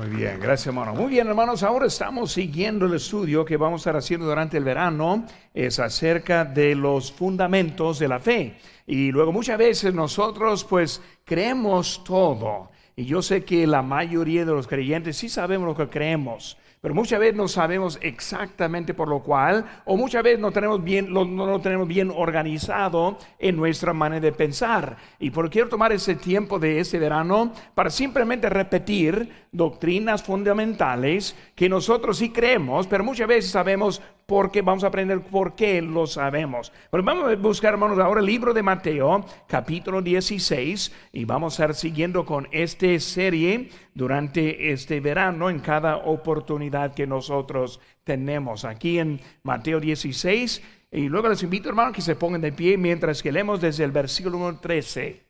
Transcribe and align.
Muy 0.00 0.16
bien, 0.16 0.40
gracias 0.40 0.68
hermano. 0.68 0.94
Muy 0.94 1.10
bien 1.10 1.26
hermanos, 1.26 1.62
ahora 1.62 1.84
estamos 1.84 2.32
siguiendo 2.32 2.86
el 2.86 2.94
estudio 2.94 3.44
que 3.44 3.58
vamos 3.58 3.80
a 3.80 3.82
estar 3.82 3.96
haciendo 3.96 4.24
durante 4.24 4.56
el 4.56 4.64
verano. 4.64 5.26
Es 5.52 5.78
acerca 5.78 6.46
de 6.46 6.74
los 6.74 7.12
fundamentos 7.12 7.98
de 7.98 8.08
la 8.08 8.18
fe. 8.18 8.56
Y 8.86 9.12
luego 9.12 9.30
muchas 9.30 9.58
veces 9.58 9.92
nosotros 9.92 10.64
pues 10.64 11.02
creemos 11.26 12.02
todo. 12.02 12.70
Y 12.96 13.04
yo 13.04 13.20
sé 13.20 13.44
que 13.44 13.66
la 13.66 13.82
mayoría 13.82 14.46
de 14.46 14.52
los 14.52 14.66
creyentes 14.66 15.18
sí 15.18 15.28
sabemos 15.28 15.68
lo 15.68 15.76
que 15.76 15.92
creemos. 15.92 16.56
Pero 16.80 16.94
muchas 16.94 17.20
veces 17.20 17.36
no 17.36 17.46
sabemos 17.46 17.98
exactamente 18.00 18.94
por 18.94 19.06
lo 19.06 19.22
cual, 19.22 19.66
o 19.84 19.98
muchas 19.98 20.22
veces 20.22 20.40
no 20.40 20.50
tenemos 20.50 20.82
bien, 20.82 21.12
no 21.12 21.24
lo 21.24 21.60
tenemos 21.60 21.86
bien 21.86 22.10
organizado 22.10 23.18
en 23.38 23.56
nuestra 23.56 23.92
manera 23.92 24.22
de 24.22 24.32
pensar. 24.32 24.96
Y 25.18 25.28
por 25.30 25.50
quiero 25.50 25.68
tomar 25.68 25.92
ese 25.92 26.14
tiempo 26.14 26.58
de 26.58 26.80
ese 26.80 26.98
verano 26.98 27.52
para 27.74 27.90
simplemente 27.90 28.48
repetir 28.48 29.30
doctrinas 29.52 30.22
fundamentales 30.22 31.36
que 31.54 31.68
nosotros 31.68 32.16
sí 32.16 32.30
creemos, 32.30 32.86
pero 32.86 33.04
muchas 33.04 33.28
veces 33.28 33.50
sabemos 33.50 34.00
por 34.30 34.52
qué, 34.52 34.62
vamos 34.62 34.84
a 34.84 34.86
aprender 34.86 35.22
por 35.22 35.56
qué 35.56 35.82
lo 35.82 36.06
sabemos. 36.06 36.70
Pero 36.88 37.02
vamos 37.02 37.32
a 37.32 37.34
buscar, 37.34 37.72
hermanos, 37.72 37.98
ahora 37.98 38.20
el 38.20 38.26
libro 38.26 38.54
de 38.54 38.62
Mateo, 38.62 39.24
capítulo 39.48 40.00
16, 40.00 40.92
y 41.10 41.24
vamos 41.24 41.58
a 41.58 41.64
estar 41.64 41.74
siguiendo 41.74 42.24
con 42.24 42.46
esta 42.52 42.96
serie 43.00 43.70
durante 43.92 44.70
este 44.70 45.00
verano 45.00 45.50
en 45.50 45.58
cada 45.58 45.96
oportunidad 45.96 46.94
que 46.94 47.08
nosotros 47.08 47.80
tenemos. 48.04 48.64
Aquí 48.64 49.00
en 49.00 49.20
Mateo 49.42 49.80
16, 49.80 50.62
y 50.92 51.08
luego 51.08 51.28
les 51.28 51.42
invito, 51.42 51.68
hermanos, 51.68 51.92
que 51.92 52.00
se 52.00 52.14
pongan 52.14 52.40
de 52.40 52.52
pie 52.52 52.78
mientras 52.78 53.24
que 53.24 53.32
leemos 53.32 53.60
desde 53.60 53.82
el 53.82 53.90
versículo 53.90 54.60
13. 54.60 55.24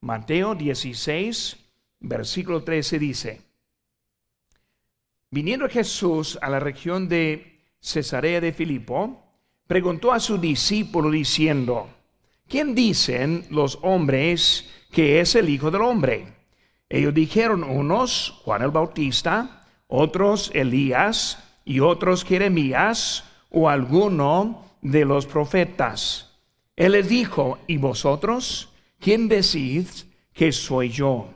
Mateo 0.00 0.54
16, 0.54 1.54
versículo 2.00 2.64
13 2.64 2.98
dice, 2.98 3.42
Viniendo 5.30 5.68
Jesús 5.68 6.38
a 6.40 6.48
la 6.48 6.60
región 6.60 7.10
de 7.10 7.47
Cesarea 7.80 8.40
de 8.40 8.52
Filipo, 8.52 9.22
preguntó 9.66 10.12
a 10.12 10.20
su 10.20 10.38
discípulo 10.38 11.10
diciendo, 11.10 11.88
¿quién 12.48 12.74
dicen 12.74 13.46
los 13.50 13.78
hombres 13.82 14.68
que 14.90 15.20
es 15.20 15.34
el 15.34 15.48
Hijo 15.48 15.70
del 15.70 15.82
Hombre? 15.82 16.26
Ellos 16.88 17.14
dijeron 17.14 17.64
unos, 17.64 18.40
Juan 18.44 18.62
el 18.62 18.70
Bautista, 18.70 19.66
otros 19.86 20.50
Elías 20.54 21.44
y 21.64 21.80
otros 21.80 22.24
Jeremías 22.24 23.24
o 23.50 23.68
alguno 23.68 24.64
de 24.80 25.04
los 25.04 25.26
profetas. 25.26 26.38
Él 26.76 26.92
les 26.92 27.08
dijo, 27.08 27.58
¿y 27.66 27.76
vosotros? 27.76 28.70
¿Quién 28.98 29.28
decís 29.28 30.06
que 30.32 30.52
soy 30.52 30.90
yo? 30.90 31.34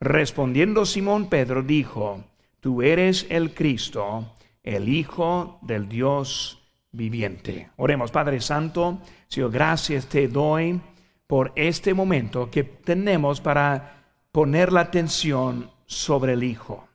Respondiendo 0.00 0.86
Simón 0.86 1.28
Pedro 1.28 1.62
dijo, 1.62 2.24
tú 2.60 2.82
eres 2.82 3.26
el 3.28 3.54
Cristo, 3.54 4.34
el 4.64 4.88
Hijo 4.88 5.58
del 5.62 5.88
Dios 5.88 6.60
viviente. 6.90 7.70
Oremos, 7.76 8.10
Padre 8.10 8.40
Santo, 8.40 8.98
Señor, 9.28 9.52
gracias 9.52 10.06
te 10.06 10.26
doy 10.26 10.80
por 11.26 11.52
este 11.54 11.94
momento 11.94 12.50
que 12.50 12.64
tenemos 12.64 13.40
para 13.40 14.02
poner 14.32 14.72
la 14.72 14.80
atención 14.80 15.70
sobre 15.86 16.32
el 16.32 16.42
Hijo. 16.42 16.88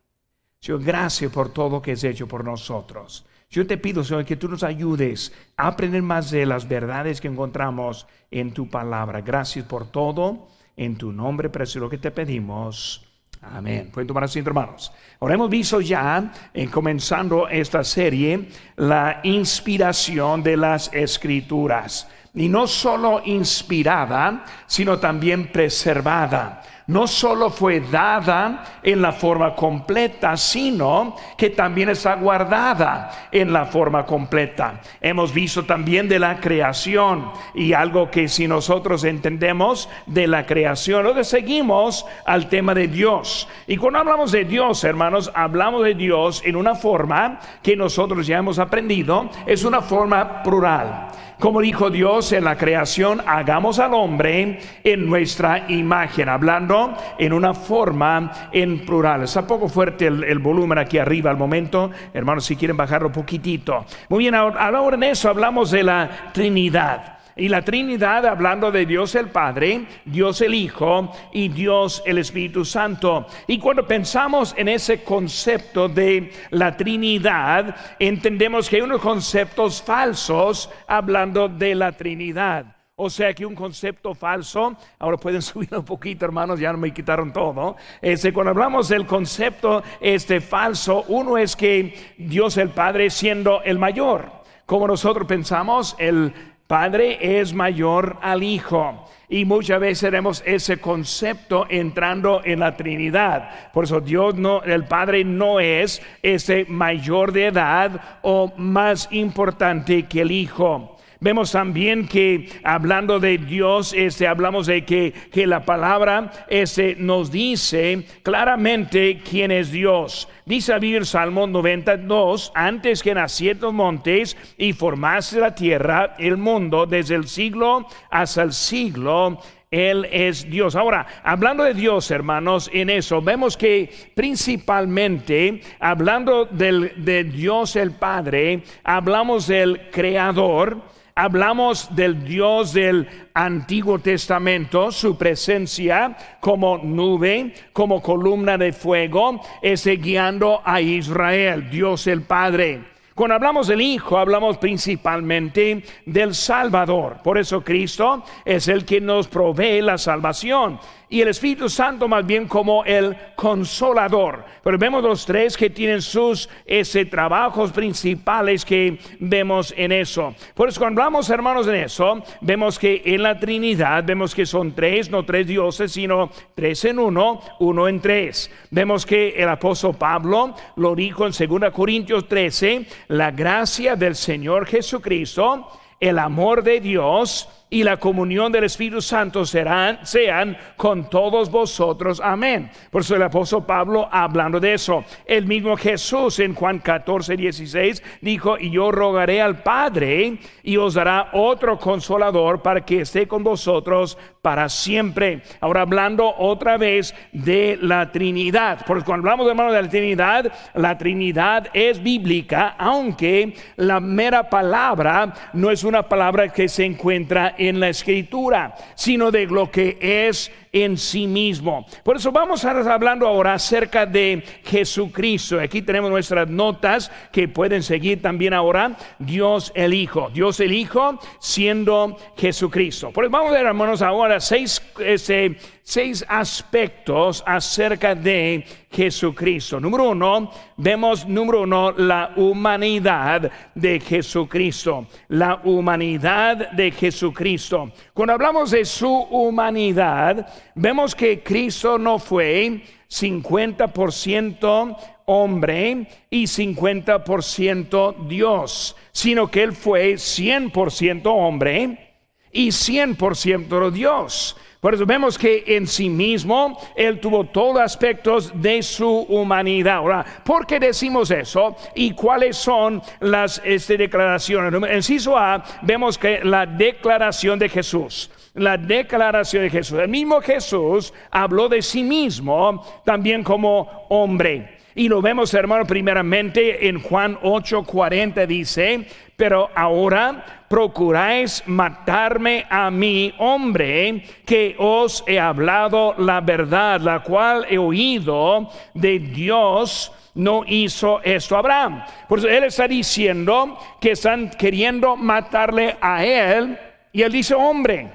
Señor, 0.59 0.83
gracias 0.83 1.31
por 1.31 1.53
todo 1.53 1.81
que 1.81 1.93
has 1.93 2.03
hecho 2.03 2.27
por 2.27 2.43
nosotros. 2.43 3.25
Yo 3.51 3.65
te 3.65 3.77
pido, 3.77 4.03
Señor, 4.03 4.25
que 4.25 4.35
tú 4.35 4.47
nos 4.47 4.63
ayudes 4.63 5.33
a 5.57 5.67
aprender 5.67 6.01
más 6.01 6.31
de 6.31 6.45
las 6.45 6.67
verdades 6.67 7.21
que 7.21 7.27
encontramos 7.27 8.07
en 8.29 8.53
tu 8.53 8.69
palabra. 8.69 9.21
Gracias 9.21 9.65
por 9.65 9.91
todo. 9.91 10.47
En 10.75 10.95
tu 10.95 11.11
nombre, 11.11 11.49
precioso, 11.49 11.89
que 11.89 11.97
te 11.97 12.11
pedimos. 12.11 13.08
Amén. 13.41 13.89
Pueden 13.91 14.07
tomar 14.07 14.25
asiento, 14.25 14.49
hermanos. 14.49 14.91
Ahora 15.19 15.35
hemos 15.35 15.49
visto 15.49 15.79
ya, 15.79 16.31
eh, 16.53 16.67
comenzando 16.67 17.47
esta 17.47 17.83
serie, 17.83 18.49
la 18.75 19.21
inspiración 19.23 20.43
de 20.43 20.57
las 20.57 20.93
escrituras. 20.93 22.07
Y 22.33 22.49
no 22.49 22.67
solo 22.67 23.21
inspirada, 23.25 24.45
sino 24.67 24.99
también 24.99 25.51
preservada 25.51 26.61
no 26.89 27.05
solo 27.05 27.51
fue 27.51 27.81
dada 27.81 28.63
en 28.81 28.99
la 28.99 29.11
forma 29.11 29.53
completa, 29.53 30.35
sino 30.35 31.15
que 31.37 31.51
también 31.51 31.89
está 31.89 32.15
guardada 32.15 33.29
en 33.31 33.53
la 33.53 33.67
forma 33.67 34.07
completa. 34.07 34.81
Hemos 34.99 35.31
visto 35.31 35.65
también 35.65 36.09
de 36.09 36.17
la 36.17 36.39
creación 36.39 37.29
y 37.53 37.73
algo 37.73 38.09
que 38.09 38.27
si 38.27 38.47
nosotros 38.47 39.03
entendemos 39.03 39.87
de 40.07 40.25
la 40.25 40.47
creación, 40.47 41.03
luego 41.03 41.23
seguimos 41.23 42.07
al 42.25 42.49
tema 42.49 42.73
de 42.73 42.87
Dios. 42.87 43.47
Y 43.67 43.77
cuando 43.77 43.99
hablamos 43.99 44.31
de 44.31 44.45
Dios, 44.45 44.83
hermanos, 44.83 45.31
hablamos 45.35 45.83
de 45.83 45.93
Dios 45.93 46.41
en 46.43 46.55
una 46.55 46.73
forma 46.73 47.39
que 47.61 47.75
nosotros 47.75 48.25
ya 48.25 48.39
hemos 48.39 48.57
aprendido, 48.57 49.29
es 49.45 49.63
una 49.63 49.81
forma 49.81 50.41
plural. 50.41 51.09
Como 51.39 51.61
dijo 51.61 51.89
Dios 51.89 52.33
en 52.33 52.43
la 52.43 52.57
creación, 52.57 53.21
hagamos 53.25 53.79
al 53.79 53.93
hombre 53.93 54.59
en 54.83 55.05
nuestra 55.07 55.71
imagen, 55.71 56.27
hablando 56.27 56.93
en 57.17 57.31
una 57.31 57.53
forma 57.53 58.49
en 58.51 58.85
plural. 58.85 59.23
Está 59.23 59.47
poco 59.47 59.69
fuerte 59.69 60.07
el, 60.07 60.39
volumen 60.39 60.77
aquí 60.77 60.97
arriba 60.97 61.31
al 61.31 61.37
momento. 61.37 61.91
Hermanos, 62.13 62.43
si 62.43 62.57
quieren 62.57 62.75
bajarlo 62.75 63.09
poquitito. 63.09 63.85
Muy 64.09 64.25
bien, 64.25 64.35
ahora 64.35 64.95
en 64.95 65.03
eso 65.03 65.29
hablamos 65.29 65.71
de 65.71 65.83
la 65.83 66.09
Trinidad. 66.33 67.18
Y 67.39 67.47
la 67.47 67.61
Trinidad 67.61 68.25
hablando 68.25 68.69
de 68.69 68.85
Dios 68.85 69.15
el 69.15 69.29
Padre, 69.29 69.85
Dios 70.03 70.41
el 70.41 70.53
Hijo 70.53 71.09
y 71.31 71.47
Dios 71.47 72.03
el 72.05 72.17
Espíritu 72.17 72.65
Santo. 72.65 73.27
Y 73.47 73.59
cuando 73.59 73.87
pensamos 73.87 74.53
en 74.57 74.67
ese 74.67 75.03
concepto 75.03 75.87
de 75.87 76.33
la 76.49 76.75
Trinidad, 76.75 77.75
entendemos 77.97 78.69
que 78.69 78.75
hay 78.75 78.81
unos 78.81 78.99
conceptos 78.99 79.81
falsos 79.81 80.69
hablando 80.85 81.47
de 81.47 81.75
la 81.75 81.93
Trinidad. 81.93 82.75
O 82.97 83.09
sea 83.09 83.33
que 83.33 83.45
un 83.45 83.55
concepto 83.55 84.13
falso, 84.13 84.75
ahora 84.99 85.15
pueden 85.15 85.41
subir 85.41 85.73
un 85.73 85.85
poquito 85.85 86.25
hermanos, 86.25 86.59
ya 86.59 86.73
no 86.73 86.77
me 86.77 86.93
quitaron 86.93 87.31
todo. 87.31 87.77
Este, 88.01 88.33
cuando 88.33 88.49
hablamos 88.49 88.89
del 88.89 89.05
concepto 89.05 89.81
este 90.01 90.41
falso, 90.41 91.05
uno 91.07 91.37
es 91.37 91.55
que 91.55 92.15
Dios 92.17 92.57
el 92.57 92.71
Padre 92.71 93.09
siendo 93.09 93.63
el 93.63 93.79
mayor. 93.79 94.39
Como 94.65 94.85
nosotros 94.85 95.25
pensamos, 95.25 95.95
el 95.97 96.31
Padre 96.69 97.39
es 97.39 97.51
mayor 97.51 98.17
al 98.21 98.43
Hijo. 98.43 99.03
Y 99.27 99.43
muchas 99.43 99.79
veces 99.79 100.01
tenemos 100.01 100.43
ese 100.45 100.77
concepto 100.77 101.65
entrando 101.67 102.43
en 102.45 102.59
la 102.59 102.77
Trinidad. 102.77 103.71
Por 103.73 103.85
eso 103.85 103.99
Dios 104.01 104.35
no, 104.35 104.61
el 104.61 104.85
Padre 104.85 105.23
no 105.23 105.59
es 105.59 105.99
ese 106.21 106.67
mayor 106.69 107.31
de 107.31 107.47
edad 107.47 108.19
o 108.21 108.53
más 108.55 109.07
importante 109.09 110.03
que 110.03 110.21
el 110.21 110.29
Hijo. 110.29 110.98
Vemos 111.21 111.51
también 111.51 112.07
que 112.07 112.47
hablando 112.63 113.19
de 113.19 113.37
Dios, 113.37 113.93
este, 113.93 114.25
hablamos 114.25 114.67
de 114.67 114.85
que, 114.85 115.11
que 115.31 115.45
la 115.45 115.65
palabra 115.65 116.31
este, 116.47 116.95
nos 116.95 117.29
dice 117.29 118.05
claramente 118.23 119.19
quién 119.29 119.51
es 119.51 119.69
Dios. 119.69 120.29
Dice 120.45 120.73
el 120.75 121.05
Salmo 121.05 121.45
92, 121.45 122.53
antes 122.55 123.03
que 123.03 123.13
nacieran 123.13 123.61
los 123.61 123.73
montes 123.73 124.37
y 124.57 124.71
formase 124.71 125.41
la 125.41 125.53
tierra, 125.53 126.15
el 126.17 126.37
mundo, 126.37 126.85
desde 126.85 127.15
el 127.15 127.27
siglo 127.27 127.85
hasta 128.09 128.43
el 128.43 128.53
siglo, 128.53 129.39
él 129.71 130.07
es 130.11 130.49
Dios. 130.49 130.75
Ahora, 130.75 131.05
hablando 131.23 131.63
de 131.63 131.73
Dios, 131.73 132.09
hermanos, 132.11 132.69
en 132.73 132.89
eso 132.89 133.21
vemos 133.21 133.55
que 133.57 133.89
principalmente, 134.15 135.61
hablando 135.79 136.45
del, 136.45 137.03
de 137.03 137.25
Dios 137.25 137.75
el 137.75 137.91
Padre, 137.91 138.63
hablamos 138.83 139.47
del 139.47 139.89
Creador, 139.91 140.81
hablamos 141.19 141.93
del 141.93 142.23
Dios 142.23 142.71
del 142.71 143.05
Antiguo 143.33 143.99
Testamento, 143.99 144.89
su 144.89 145.17
presencia 145.17 146.15
como 146.39 146.77
nube, 146.77 147.53
como 147.73 148.01
columna 148.01 148.57
de 148.57 148.71
fuego, 148.71 149.41
ese 149.61 149.97
guiando 149.97 150.61
a 150.63 150.79
Israel, 150.79 151.69
Dios 151.69 152.07
el 152.07 152.21
Padre. 152.21 152.83
Cuando 153.13 153.35
hablamos 153.35 153.67
del 153.67 153.81
Hijo, 153.81 154.17
hablamos 154.17 154.57
principalmente 154.59 155.83
del 156.05 156.33
Salvador. 156.33 157.17
Por 157.21 157.37
eso 157.37 157.61
Cristo 157.65 158.23
es 158.45 158.69
el 158.69 158.85
que 158.85 159.01
nos 159.01 159.27
provee 159.27 159.81
la 159.81 159.97
salvación 159.97 160.79
y 161.09 161.21
el 161.21 161.29
Espíritu 161.29 161.69
Santo 161.69 162.07
más 162.07 162.25
bien 162.25 162.47
como 162.47 162.83
el 162.85 163.15
consolador. 163.35 164.45
Pero 164.63 164.77
vemos 164.77 165.03
los 165.03 165.25
tres 165.25 165.57
que 165.57 165.69
tienen 165.69 166.01
sus 166.01 166.47
ese, 166.65 167.05
trabajos 167.05 167.71
principales 167.71 168.63
que 168.63 168.99
vemos 169.19 169.73
en 169.75 169.91
eso. 169.91 170.35
Por 170.53 170.69
eso 170.69 170.79
cuando 170.79 171.01
hablamos 171.01 171.29
hermanos 171.29 171.67
en 171.67 171.75
eso, 171.75 172.23
vemos 172.41 172.77
que 172.77 173.01
en 173.05 173.23
la 173.23 173.39
Trinidad 173.39 174.03
vemos 174.03 174.35
que 174.35 174.45
son 174.45 174.73
tres, 174.73 175.09
no 175.09 175.25
tres 175.25 175.47
dioses, 175.47 175.91
sino 175.91 176.29
tres 176.53 176.85
en 176.85 176.99
uno, 176.99 177.41
uno 177.59 177.87
en 177.87 177.99
tres. 177.99 178.51
Vemos 178.69 179.05
que 179.05 179.29
el 179.29 179.49
apóstol 179.49 179.95
Pablo 179.95 180.53
lo 180.75 180.95
dijo 180.95 181.25
en 181.25 181.31
2 181.31 181.71
Corintios 181.71 182.27
13, 182.27 182.85
la 183.07 183.31
gracia 183.31 183.95
del 183.95 184.15
Señor 184.15 184.67
Jesucristo, 184.67 185.67
el 185.99 186.19
amor 186.19 186.63
de 186.63 186.79
Dios, 186.79 187.49
y 187.69 187.83
la 187.83 187.97
comunión 187.97 188.51
del 188.51 188.63
Espíritu 188.63 189.01
Santo 189.01 189.45
serán, 189.45 189.99
sean 190.05 190.57
con 190.75 191.09
todos 191.09 191.51
vosotros. 191.51 192.19
Amén. 192.23 192.71
Por 192.89 193.01
eso 193.01 193.15
el 193.15 193.23
apóstol 193.23 193.65
Pablo 193.65 194.09
hablando 194.11 194.59
de 194.59 194.73
eso. 194.73 195.03
El 195.25 195.45
mismo 195.45 195.77
Jesús 195.77 196.39
en 196.39 196.55
Juan 196.55 196.79
14, 196.79 197.37
16 197.37 198.03
dijo, 198.21 198.57
y 198.57 198.71
yo 198.71 198.91
rogaré 198.91 199.41
al 199.41 199.61
Padre 199.61 200.39
y 200.63 200.77
os 200.77 200.95
dará 200.95 201.29
otro 201.33 201.77
consolador 201.77 202.61
para 202.61 202.83
que 202.83 203.01
esté 203.01 203.27
con 203.27 203.43
vosotros 203.43 204.17
para 204.49 204.67
siempre. 204.67 205.43
Ahora 205.59 205.81
hablando 205.81 206.33
otra 206.35 206.75
vez 206.75 207.13
de 207.31 207.77
la 207.79 208.11
Trinidad. 208.11 208.79
Porque 208.87 209.05
cuando 209.05 209.29
hablamos 209.29 209.47
hermano 209.47 209.71
de 209.71 209.83
la 209.83 209.87
Trinidad, 209.87 210.51
la 210.73 210.97
Trinidad 210.97 211.67
es 211.71 212.01
bíblica, 212.01 212.73
aunque 212.79 213.53
la 213.75 213.99
mera 213.99 214.49
palabra 214.49 215.51
no 215.53 215.69
es 215.69 215.83
una 215.83 216.01
palabra 216.01 216.49
que 216.49 216.67
se 216.67 216.83
encuentra 216.83 217.53
en 217.59 217.79
la 217.79 217.89
escritura, 217.89 218.73
sino 218.95 219.29
de 219.29 219.45
lo 219.45 219.69
que 219.69 219.99
es 220.01 220.51
en 220.71 220.97
sí 220.97 221.27
mismo. 221.27 221.85
Por 222.03 222.17
eso 222.17 222.31
vamos 222.31 222.63
a 222.63 222.71
estar 222.71 222.91
hablando 222.91 223.27
ahora 223.27 223.53
acerca 223.53 224.05
de 224.05 224.43
Jesucristo. 224.63 225.59
Aquí 225.59 225.81
tenemos 225.81 226.09
nuestras 226.09 226.47
notas 226.49 227.11
que 227.31 227.47
pueden 227.47 227.83
seguir 227.83 228.21
también 228.21 228.53
ahora. 228.53 228.95
Dios 229.17 229.71
el 229.75 229.93
Hijo. 229.93 230.29
Dios 230.33 230.59
el 230.59 230.71
Hijo 230.71 231.19
siendo 231.39 232.17
Jesucristo. 232.37 233.11
Pues 233.13 233.29
vamos 233.29 233.51
a 233.51 233.53
ver, 233.53 233.65
hermanos, 233.65 234.01
ahora 234.01 234.39
seis, 234.39 234.81
este, 234.99 235.57
seis 235.89 236.23
aspectos 236.27 237.43
acerca 237.47 238.13
de 238.13 238.63
Jesucristo. 238.91 239.79
Número 239.79 240.11
uno, 240.11 240.51
vemos, 240.77 241.25
número 241.27 241.61
uno, 241.61 241.91
la 241.93 242.33
humanidad 242.35 243.51
de 243.73 243.99
Jesucristo. 243.99 245.07
La 245.29 245.61
humanidad 245.63 246.69
de 246.73 246.91
Jesucristo. 246.91 247.91
Cuando 248.13 248.33
hablamos 248.33 248.69
de 248.69 248.85
su 248.85 249.11
humanidad, 249.11 250.47
vemos 250.75 251.15
que 251.15 251.41
Cristo 251.41 251.97
no 251.97 252.19
fue 252.19 252.83
50% 253.09 254.95
hombre 255.25 256.07
y 256.29 256.43
50% 256.43 258.27
Dios, 258.27 258.95
sino 259.11 259.49
que 259.49 259.63
Él 259.63 259.73
fue 259.73 260.13
100% 260.13 261.21
hombre 261.25 262.13
y 262.51 262.67
100% 262.67 263.89
Dios. 263.89 264.55
Por 264.79 264.93
eso 264.93 265.05
vemos 265.05 265.37
que 265.37 265.63
en 265.67 265.85
sí 265.85 266.09
mismo 266.09 266.79
Él 266.95 267.19
tuvo 267.19 267.43
todos 267.43 267.81
aspectos 267.81 268.53
de 268.61 268.81
su 268.81 269.09
humanidad. 269.09 269.95
Ahora, 269.95 270.25
¿por 270.45 270.65
qué 270.65 270.79
decimos 270.79 271.31
eso? 271.31 271.75
¿Y 271.95 272.11
cuáles 272.13 272.55
son 272.55 273.01
las 273.19 273.61
este, 273.65 273.97
declaraciones? 273.97 274.73
En 274.73 274.95
inciso 274.95 275.37
A, 275.37 275.61
vemos 275.81 276.17
que 276.17 276.39
la 276.45 276.65
declaración 276.65 277.59
de 277.59 277.67
Jesús. 277.67 278.31
La 278.53 278.77
declaración 278.77 279.63
de 279.63 279.69
Jesús. 279.69 279.99
El 279.99 280.07
mismo 280.07 280.39
Jesús 280.39 281.13
habló 281.29 281.67
de 281.67 281.81
sí 281.81 282.01
mismo 282.01 283.01
también 283.03 283.43
como 283.43 284.05
hombre. 284.07 284.77
Y 284.95 285.09
lo 285.09 285.21
vemos, 285.21 285.53
hermano, 285.53 285.85
primeramente 285.85 286.87
en 286.87 287.01
Juan 287.01 287.37
8:40 287.41 288.47
dice, 288.47 289.07
pero 289.39 289.69
ahora 289.73 290.65
procuráis 290.67 291.63
matarme 291.65 292.65
a 292.69 292.91
mí, 292.91 293.33
hombre, 293.37 294.21
que 294.45 294.75
os 294.77 295.23
he 295.25 295.39
hablado 295.39 296.13
la 296.17 296.41
verdad, 296.41 296.99
la 296.99 297.23
cual 297.23 297.65
he 297.69 297.77
oído 297.77 298.69
de 298.93 299.17
Dios 299.17 300.11
no 300.35 300.65
hizo 300.67 301.21
esto 301.23 301.55
Abraham. 301.55 302.03
Por 302.27 302.39
eso 302.39 302.49
él 302.49 302.65
está 302.65 302.85
diciendo 302.85 303.79
que 304.01 304.11
están 304.11 304.49
queriendo 304.49 305.15
matarle 305.15 305.95
a 306.01 306.25
él 306.25 306.77
y 307.13 307.21
él 307.21 307.31
dice 307.31 307.55
hombre. 307.55 308.11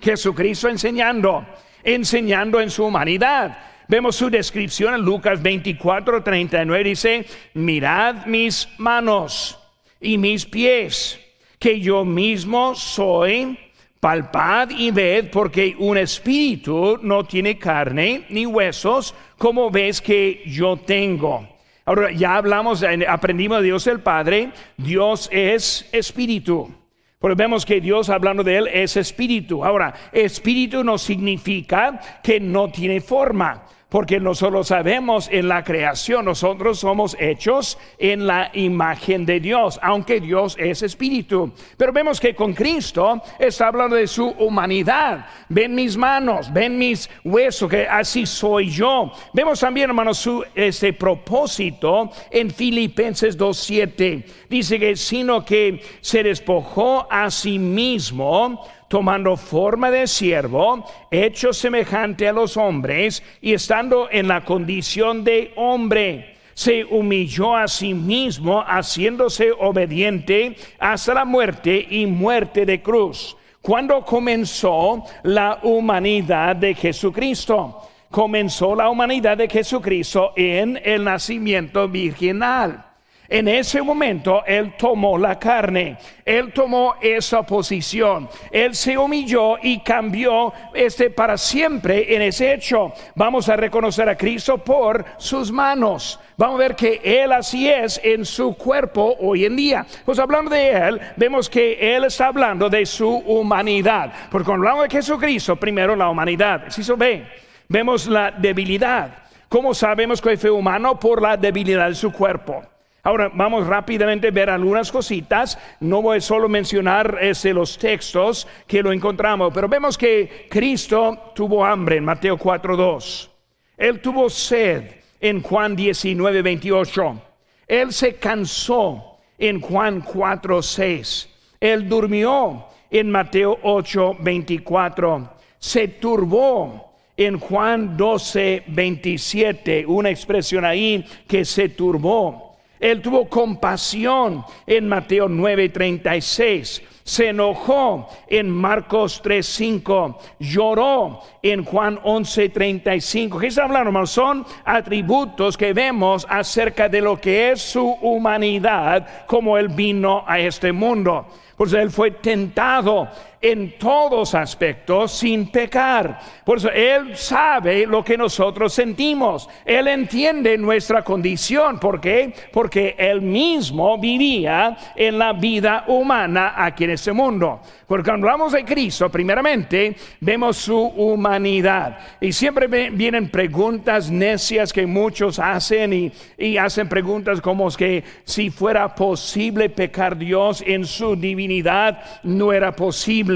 Jesucristo 0.00 0.70
enseñando, 0.70 1.44
enseñando 1.84 2.62
en 2.62 2.70
su 2.70 2.86
humanidad. 2.86 3.58
Vemos 3.88 4.16
su 4.16 4.30
descripción 4.30 4.94
en 4.94 5.02
Lucas 5.02 5.42
24, 5.42 6.22
39. 6.22 6.84
Dice, 6.84 7.26
mirad 7.52 8.24
mis 8.24 8.66
manos 8.78 9.59
y 10.00 10.18
mis 10.18 10.46
pies, 10.46 11.20
que 11.58 11.80
yo 11.80 12.04
mismo 12.04 12.74
soy. 12.74 13.58
Palpad 14.00 14.70
y 14.70 14.90
ved, 14.90 15.30
porque 15.30 15.76
un 15.78 15.98
espíritu 15.98 16.98
no 17.02 17.24
tiene 17.24 17.58
carne 17.58 18.24
ni 18.30 18.46
huesos, 18.46 19.14
como 19.36 19.70
ves 19.70 20.00
que 20.00 20.42
yo 20.46 20.78
tengo. 20.78 21.46
Ahora 21.84 22.10
ya 22.10 22.36
hablamos, 22.36 22.82
aprendimos 23.06 23.58
de 23.58 23.64
Dios 23.64 23.86
el 23.86 24.00
Padre. 24.00 24.52
Dios 24.78 25.28
es 25.30 25.86
espíritu. 25.92 26.74
Pero 27.20 27.36
vemos 27.36 27.66
que 27.66 27.82
Dios, 27.82 28.08
hablando 28.08 28.42
de 28.42 28.56
Él, 28.56 28.68
es 28.68 28.96
espíritu. 28.96 29.62
Ahora, 29.62 29.92
espíritu 30.12 30.82
no 30.82 30.96
significa 30.96 32.00
que 32.22 32.40
no 32.40 32.70
tiene 32.70 33.02
forma 33.02 33.66
porque 33.90 34.20
nosotros 34.20 34.68
sabemos 34.68 35.28
en 35.30 35.48
la 35.48 35.64
creación, 35.64 36.24
nosotros 36.24 36.78
somos 36.78 37.16
hechos 37.18 37.76
en 37.98 38.26
la 38.26 38.50
imagen 38.54 39.26
de 39.26 39.40
Dios, 39.40 39.78
aunque 39.82 40.20
Dios 40.20 40.56
es 40.58 40.82
espíritu. 40.82 41.52
Pero 41.76 41.92
vemos 41.92 42.20
que 42.20 42.34
con 42.34 42.54
Cristo 42.54 43.20
está 43.38 43.66
hablando 43.66 43.96
de 43.96 44.06
su 44.06 44.28
humanidad. 44.28 45.26
Ven 45.48 45.74
mis 45.74 45.96
manos, 45.96 46.52
ven 46.52 46.78
mis 46.78 47.10
huesos, 47.24 47.68
que 47.68 47.86
así 47.86 48.26
soy 48.26 48.70
yo. 48.70 49.10
Vemos 49.32 49.58
también, 49.58 49.90
hermanos, 49.90 50.18
su 50.18 50.44
este 50.54 50.92
propósito 50.92 52.10
en 52.30 52.50
Filipenses 52.50 53.36
2.7. 53.36 54.24
Dice 54.48 54.78
que 54.78 54.94
sino 54.94 55.44
que 55.44 55.82
se 56.00 56.22
despojó 56.22 57.08
a 57.10 57.28
sí 57.30 57.58
mismo 57.58 58.60
tomando 58.90 59.36
forma 59.36 59.88
de 59.88 60.08
siervo, 60.08 60.84
hecho 61.12 61.52
semejante 61.52 62.26
a 62.26 62.32
los 62.32 62.56
hombres, 62.56 63.22
y 63.40 63.54
estando 63.54 64.08
en 64.10 64.26
la 64.26 64.44
condición 64.44 65.22
de 65.22 65.52
hombre, 65.54 66.34
se 66.54 66.84
humilló 66.84 67.54
a 67.54 67.68
sí 67.68 67.94
mismo, 67.94 68.64
haciéndose 68.66 69.52
obediente 69.52 70.56
hasta 70.80 71.14
la 71.14 71.24
muerte 71.24 71.86
y 71.88 72.04
muerte 72.06 72.66
de 72.66 72.82
cruz. 72.82 73.36
Cuando 73.62 74.04
comenzó 74.04 75.04
la 75.22 75.60
humanidad 75.62 76.56
de 76.56 76.74
Jesucristo? 76.74 77.88
Comenzó 78.10 78.74
la 78.74 78.90
humanidad 78.90 79.36
de 79.36 79.48
Jesucristo 79.48 80.32
en 80.34 80.80
el 80.84 81.04
nacimiento 81.04 81.86
virginal. 81.86 82.89
En 83.30 83.46
ese 83.46 83.80
momento 83.80 84.42
Él 84.44 84.74
tomó 84.76 85.16
la 85.16 85.38
carne, 85.38 85.96
Él 86.24 86.52
tomó 86.52 86.96
esa 87.00 87.44
posición, 87.44 88.28
Él 88.50 88.74
se 88.74 88.98
humilló 88.98 89.56
y 89.62 89.78
cambió 89.78 90.52
este 90.74 91.10
para 91.10 91.38
siempre 91.38 92.12
en 92.12 92.22
ese 92.22 92.52
hecho. 92.52 92.92
Vamos 93.14 93.48
a 93.48 93.54
reconocer 93.54 94.08
a 94.08 94.16
Cristo 94.16 94.58
por 94.58 95.04
sus 95.16 95.52
manos. 95.52 96.18
Vamos 96.36 96.56
a 96.56 96.58
ver 96.58 96.74
que 96.74 97.00
Él 97.04 97.30
así 97.30 97.70
es 97.70 98.00
en 98.02 98.24
su 98.24 98.56
cuerpo 98.56 99.14
hoy 99.20 99.44
en 99.44 99.54
día. 99.54 99.86
Pues 100.04 100.18
hablando 100.18 100.50
de 100.50 100.72
Él, 100.72 101.00
vemos 101.14 101.48
que 101.48 101.94
Él 101.94 102.06
está 102.06 102.26
hablando 102.26 102.68
de 102.68 102.84
su 102.84 103.08
humanidad. 103.08 104.12
Porque 104.28 104.46
cuando 104.46 104.66
hablamos 104.66 104.88
de 104.88 104.96
Jesucristo, 104.96 105.54
primero 105.54 105.94
la 105.94 106.10
humanidad. 106.10 106.64
Si 106.70 106.82
se 106.82 106.94
ve, 106.94 107.28
vemos 107.68 108.08
la 108.08 108.32
debilidad. 108.32 109.18
¿Cómo 109.48 109.72
sabemos 109.72 110.20
que 110.20 110.36
fue 110.36 110.50
humano? 110.50 110.98
Por 110.98 111.22
la 111.22 111.36
debilidad 111.36 111.88
de 111.88 111.94
su 111.94 112.10
cuerpo. 112.10 112.64
Ahora 113.02 113.30
vamos 113.32 113.66
rápidamente 113.66 114.28
a 114.28 114.30
ver 114.30 114.50
algunas 114.50 114.92
cositas. 114.92 115.58
No 115.80 116.02
voy 116.02 116.20
solo 116.20 116.46
a 116.46 116.50
mencionar 116.50 117.18
ese, 117.20 117.54
los 117.54 117.78
textos 117.78 118.46
que 118.66 118.82
lo 118.82 118.92
encontramos, 118.92 119.52
pero 119.54 119.68
vemos 119.68 119.96
que 119.96 120.46
Cristo 120.50 121.32
tuvo 121.34 121.64
hambre 121.64 121.96
en 121.96 122.04
Mateo 122.04 122.38
4.2. 122.38 123.28
Él 123.76 124.00
tuvo 124.00 124.28
sed 124.28 124.84
en 125.20 125.42
Juan 125.42 125.76
19.28. 125.76 127.20
Él 127.66 127.92
se 127.92 128.16
cansó 128.16 129.18
en 129.38 129.60
Juan 129.60 130.02
4.6. 130.02 131.28
Él 131.60 131.88
durmió 131.88 132.66
en 132.90 133.10
Mateo 133.10 133.58
8.24. 133.62 135.30
Se 135.58 135.88
turbó 135.88 136.92
en 137.16 137.38
Juan 137.38 137.96
12.27. 137.96 139.84
Una 139.86 140.10
expresión 140.10 140.64
ahí 140.64 141.04
que 141.26 141.44
se 141.44 141.68
turbó. 141.68 142.49
Él 142.80 143.02
tuvo 143.02 143.28
compasión 143.28 144.42
en 144.66 144.88
Mateo 144.88 145.28
9:36. 145.28 146.82
Se 147.04 147.28
enojó 147.28 148.08
en 148.26 148.50
Marcos 148.50 149.20
3:5. 149.22 150.18
Lloró 150.38 151.20
en 151.42 151.64
Juan 151.64 151.98
11:35. 152.02 153.38
¿Qué 153.38 153.48
está 153.48 153.64
hablando, 153.64 153.88
hermano? 153.88 154.06
Son 154.06 154.46
atributos 154.64 155.56
que 155.56 155.72
vemos 155.74 156.26
acerca 156.28 156.88
de 156.88 157.00
lo 157.02 157.20
que 157.20 157.52
es 157.52 157.60
su 157.60 157.86
humanidad, 157.86 159.26
como 159.26 159.58
Él 159.58 159.68
vino 159.68 160.24
a 160.26 160.38
este 160.40 160.72
mundo. 160.72 161.26
Pues 161.56 161.74
Él 161.74 161.90
fue 161.90 162.12
tentado 162.12 163.08
en 163.42 163.78
todos 163.78 164.34
aspectos 164.34 165.12
sin 165.12 165.48
pecar. 165.48 166.18
Por 166.44 166.58
eso 166.58 166.70
Él 166.70 167.16
sabe 167.16 167.86
lo 167.86 168.04
que 168.04 168.18
nosotros 168.18 168.74
sentimos. 168.74 169.48
Él 169.64 169.88
entiende 169.88 170.58
nuestra 170.58 171.02
condición. 171.02 171.78
¿Por 171.78 172.00
qué? 172.00 172.34
Porque 172.52 172.94
Él 172.98 173.22
mismo 173.22 173.98
vivía 173.98 174.76
en 174.94 175.18
la 175.18 175.32
vida 175.32 175.84
humana 175.86 176.54
aquí 176.56 176.84
en 176.84 176.90
este 176.90 177.12
mundo. 177.12 177.60
Porque 177.86 178.10
cuando 178.10 178.28
hablamos 178.28 178.52
de 178.52 178.64
Cristo, 178.64 179.08
primeramente 179.08 179.96
vemos 180.20 180.58
su 180.58 180.78
humanidad. 180.78 181.98
Y 182.20 182.32
siempre 182.32 182.66
vienen 182.66 183.30
preguntas 183.30 184.10
necias 184.10 184.72
que 184.72 184.86
muchos 184.86 185.38
hacen 185.38 185.92
y, 185.92 186.12
y 186.36 186.56
hacen 186.58 186.88
preguntas 186.88 187.40
como 187.40 187.70
que 187.70 188.02
si 188.24 188.50
fuera 188.50 188.94
posible 188.94 189.70
pecar 189.70 190.16
Dios 190.16 190.62
en 190.66 190.84
su 190.84 191.16
divinidad, 191.16 192.02
no 192.22 192.52
era 192.52 192.72
posible. 192.74 193.29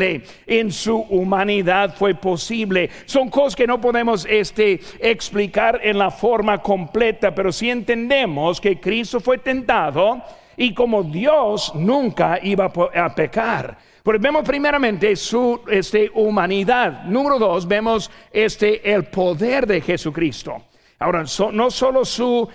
En 0.46 0.72
su 0.72 0.96
humanidad 0.96 1.94
fue 1.96 2.14
posible. 2.14 2.90
Son 3.06 3.28
cosas 3.28 3.56
que 3.56 3.66
no 3.66 3.80
podemos 3.80 4.26
este, 4.28 4.80
explicar 4.98 5.80
en 5.82 5.98
la 5.98 6.10
forma 6.10 6.58
completa, 6.62 7.34
pero 7.34 7.52
si 7.52 7.70
entendemos 7.70 8.60
que 8.60 8.80
Cristo 8.80 9.20
fue 9.20 9.38
tentado 9.38 10.22
y 10.56 10.74
como 10.74 11.02
Dios 11.02 11.72
nunca 11.74 12.38
iba 12.42 12.72
a 12.94 13.14
pecar. 13.14 13.76
Pues 14.02 14.20
vemos 14.20 14.46
primeramente 14.46 15.16
su 15.16 15.60
este, 15.66 16.10
humanidad. 16.12 17.04
Número 17.04 17.38
dos, 17.38 17.66
vemos 17.66 18.10
este, 18.30 18.92
el 18.92 19.04
poder 19.04 19.66
de 19.66 19.80
Jesucristo. 19.80 20.62
Ahora, 20.98 21.24
no 21.52 21.70
solo 21.70 22.04
su 22.04 22.48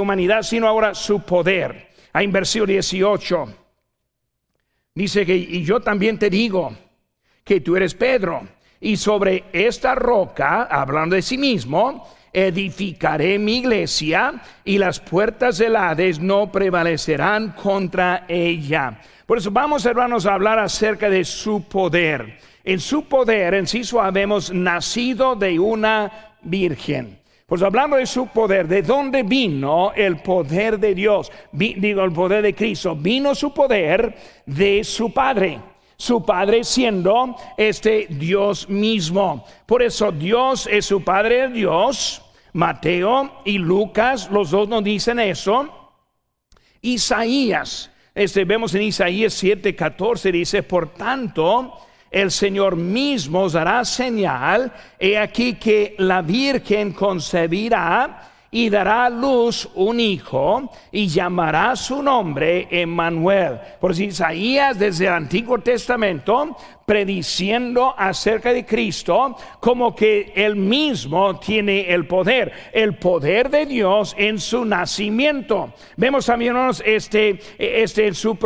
humanidad, 0.00 0.42
sino 0.42 0.66
ahora 0.66 0.94
su 0.94 1.20
poder. 1.20 1.90
Hay 2.12 2.24
en 2.24 2.32
versículo 2.32 2.72
18. 2.72 3.59
Dice 4.94 5.24
que, 5.24 5.36
y 5.36 5.62
yo 5.62 5.80
también 5.80 6.18
te 6.18 6.28
digo 6.28 6.72
que 7.44 7.60
tú 7.60 7.76
eres 7.76 7.94
Pedro, 7.94 8.42
y 8.80 8.96
sobre 8.96 9.44
esta 9.52 9.94
roca, 9.94 10.64
hablando 10.64 11.14
de 11.14 11.22
sí 11.22 11.36
mismo, 11.36 12.08
edificaré 12.32 13.38
mi 13.38 13.58
iglesia 13.58 14.40
y 14.64 14.78
las 14.78 15.00
puertas 15.00 15.58
del 15.58 15.76
Hades 15.76 16.18
no 16.18 16.50
prevalecerán 16.50 17.52
contra 17.52 18.24
ella. 18.28 19.00
Por 19.26 19.38
eso 19.38 19.50
vamos, 19.50 19.84
hermanos, 19.84 20.26
a 20.26 20.34
hablar 20.34 20.58
acerca 20.58 21.10
de 21.10 21.24
su 21.24 21.64
poder. 21.68 22.38
En 22.64 22.80
su 22.80 23.04
poder, 23.04 23.54
en 23.54 23.66
sí 23.66 23.82
habemos 23.98 24.52
nacido 24.52 25.34
de 25.34 25.58
una 25.58 26.34
virgen. 26.42 27.19
Pues 27.50 27.62
hablando 27.62 27.96
de 27.96 28.06
su 28.06 28.28
poder, 28.28 28.68
¿de 28.68 28.80
dónde 28.80 29.24
vino 29.24 29.92
el 29.96 30.18
poder 30.18 30.78
de 30.78 30.94
Dios? 30.94 31.32
digo, 31.50 32.04
el 32.04 32.12
poder 32.12 32.42
de 32.42 32.54
Cristo. 32.54 32.94
Vino 32.94 33.34
su 33.34 33.52
poder 33.52 34.14
de 34.46 34.84
su 34.84 35.12
Padre 35.12 35.58
su 35.96 36.24
Padre 36.24 36.62
siendo 36.62 37.34
este 37.58 38.06
Dios 38.08 38.68
mismo. 38.68 39.44
Por 39.66 39.82
eso 39.82 40.12
Dios 40.12 40.68
es 40.70 40.86
su 40.86 41.02
Padre 41.02 41.48
Dios. 41.50 42.22
Mateo 42.52 43.42
y 43.44 43.58
Lucas, 43.58 44.30
los 44.30 44.50
dos 44.52 44.68
nos 44.68 44.84
dicen 44.84 45.18
eso. 45.18 45.92
Isaías, 46.80 47.90
este, 48.14 48.44
vemos 48.44 48.74
en 48.76 48.82
Isaías 48.82 49.42
7:14, 49.42 50.30
dice, 50.30 50.62
por 50.62 50.94
tanto, 50.94 51.74
el 52.10 52.30
Señor 52.30 52.76
mismo 52.76 53.42
os 53.42 53.52
dará 53.52 53.84
señal, 53.84 54.72
he 54.98 55.16
aquí 55.16 55.54
que 55.54 55.94
la 55.98 56.22
Virgen 56.22 56.92
concebirá 56.92 58.29
y 58.50 58.68
dará 58.68 59.06
a 59.06 59.10
luz 59.10 59.68
un 59.74 60.00
hijo 60.00 60.70
y 60.90 61.06
llamará 61.06 61.76
su 61.76 62.02
nombre 62.02 62.66
Emmanuel. 62.70 63.58
Por 63.80 63.94
si 63.94 64.06
Isaías 64.06 64.78
desde 64.78 65.06
el 65.06 65.12
Antiguo 65.12 65.58
Testamento 65.58 66.56
prediciendo 66.84 67.94
acerca 67.96 68.52
de 68.52 68.66
Cristo 68.66 69.36
como 69.60 69.94
que 69.94 70.32
él 70.34 70.56
mismo 70.56 71.38
tiene 71.38 71.92
el 71.92 72.06
poder, 72.08 72.52
el 72.72 72.96
poder 72.96 73.48
de 73.48 73.66
Dios 73.66 74.16
en 74.18 74.40
su 74.40 74.64
nacimiento. 74.64 75.72
Vemos 75.96 76.26
también 76.26 76.56
este, 76.84 77.38
este 77.56 78.12
su, 78.12 78.36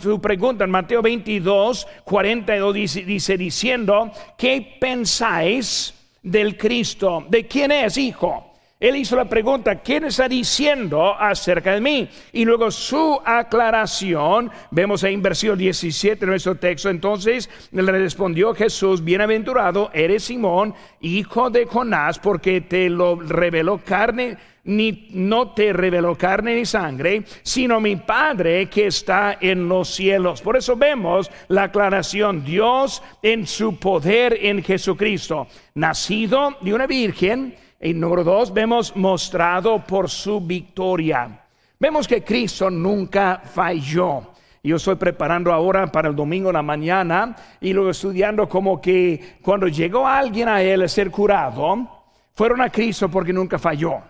su 0.00 0.20
pregunta 0.20 0.62
en 0.62 0.70
Mateo 0.70 1.02
22, 1.02 1.88
42 2.04 2.74
dice, 2.74 3.02
dice 3.02 3.36
diciendo, 3.36 4.12
¿qué 4.36 4.76
pensáis 4.80 5.94
del 6.22 6.56
Cristo? 6.56 7.26
¿De 7.28 7.48
quién 7.48 7.72
es 7.72 7.98
hijo? 7.98 8.47
Él 8.80 8.94
hizo 8.94 9.16
la 9.16 9.24
pregunta, 9.24 9.80
¿quién 9.80 10.04
está 10.04 10.28
diciendo 10.28 11.12
acerca 11.18 11.74
de 11.74 11.80
mí? 11.80 12.08
Y 12.32 12.44
luego 12.44 12.70
su 12.70 13.20
aclaración, 13.24 14.52
vemos 14.70 15.02
en 15.02 15.20
versículo 15.20 15.56
17 15.56 16.20
de 16.20 16.26
nuestro 16.26 16.54
texto, 16.54 16.88
entonces 16.88 17.50
le 17.72 17.90
respondió 17.90 18.54
Jesús, 18.54 19.02
bienaventurado 19.02 19.90
eres 19.92 20.22
Simón, 20.22 20.76
hijo 21.00 21.50
de 21.50 21.66
Jonás, 21.66 22.20
porque 22.20 22.60
te 22.60 22.88
lo 22.88 23.16
reveló 23.16 23.80
carne, 23.84 24.38
ni 24.62 25.08
no 25.10 25.50
te 25.54 25.72
reveló 25.72 26.14
carne 26.14 26.54
ni 26.54 26.64
sangre, 26.64 27.24
sino 27.42 27.80
mi 27.80 27.96
Padre 27.96 28.66
que 28.66 28.86
está 28.86 29.38
en 29.40 29.68
los 29.68 29.88
cielos. 29.88 30.40
Por 30.40 30.56
eso 30.56 30.76
vemos 30.76 31.28
la 31.48 31.64
aclaración, 31.64 32.44
Dios 32.44 33.02
en 33.22 33.44
su 33.44 33.76
poder 33.76 34.38
en 34.40 34.62
Jesucristo, 34.62 35.48
nacido 35.74 36.58
de 36.60 36.74
una 36.74 36.86
virgen, 36.86 37.56
y 37.80 37.94
número 37.94 38.24
dos, 38.24 38.52
vemos 38.52 38.94
mostrado 38.96 39.84
por 39.84 40.10
su 40.10 40.40
victoria. 40.40 41.44
Vemos 41.78 42.08
que 42.08 42.24
Cristo 42.24 42.70
nunca 42.70 43.40
falló. 43.44 44.32
Yo 44.62 44.76
estoy 44.76 44.96
preparando 44.96 45.52
ahora 45.52 45.86
para 45.86 46.08
el 46.08 46.16
domingo 46.16 46.50
en 46.50 46.54
la 46.54 46.62
mañana 46.62 47.36
y 47.60 47.72
luego 47.72 47.90
estudiando 47.90 48.48
como 48.48 48.80
que 48.80 49.38
cuando 49.42 49.68
llegó 49.68 50.06
alguien 50.06 50.48
a 50.48 50.60
él 50.60 50.82
a 50.82 50.88
ser 50.88 51.10
curado, 51.10 51.88
fueron 52.34 52.60
a 52.60 52.70
Cristo 52.70 53.08
porque 53.08 53.32
nunca 53.32 53.58
falló. 53.58 54.00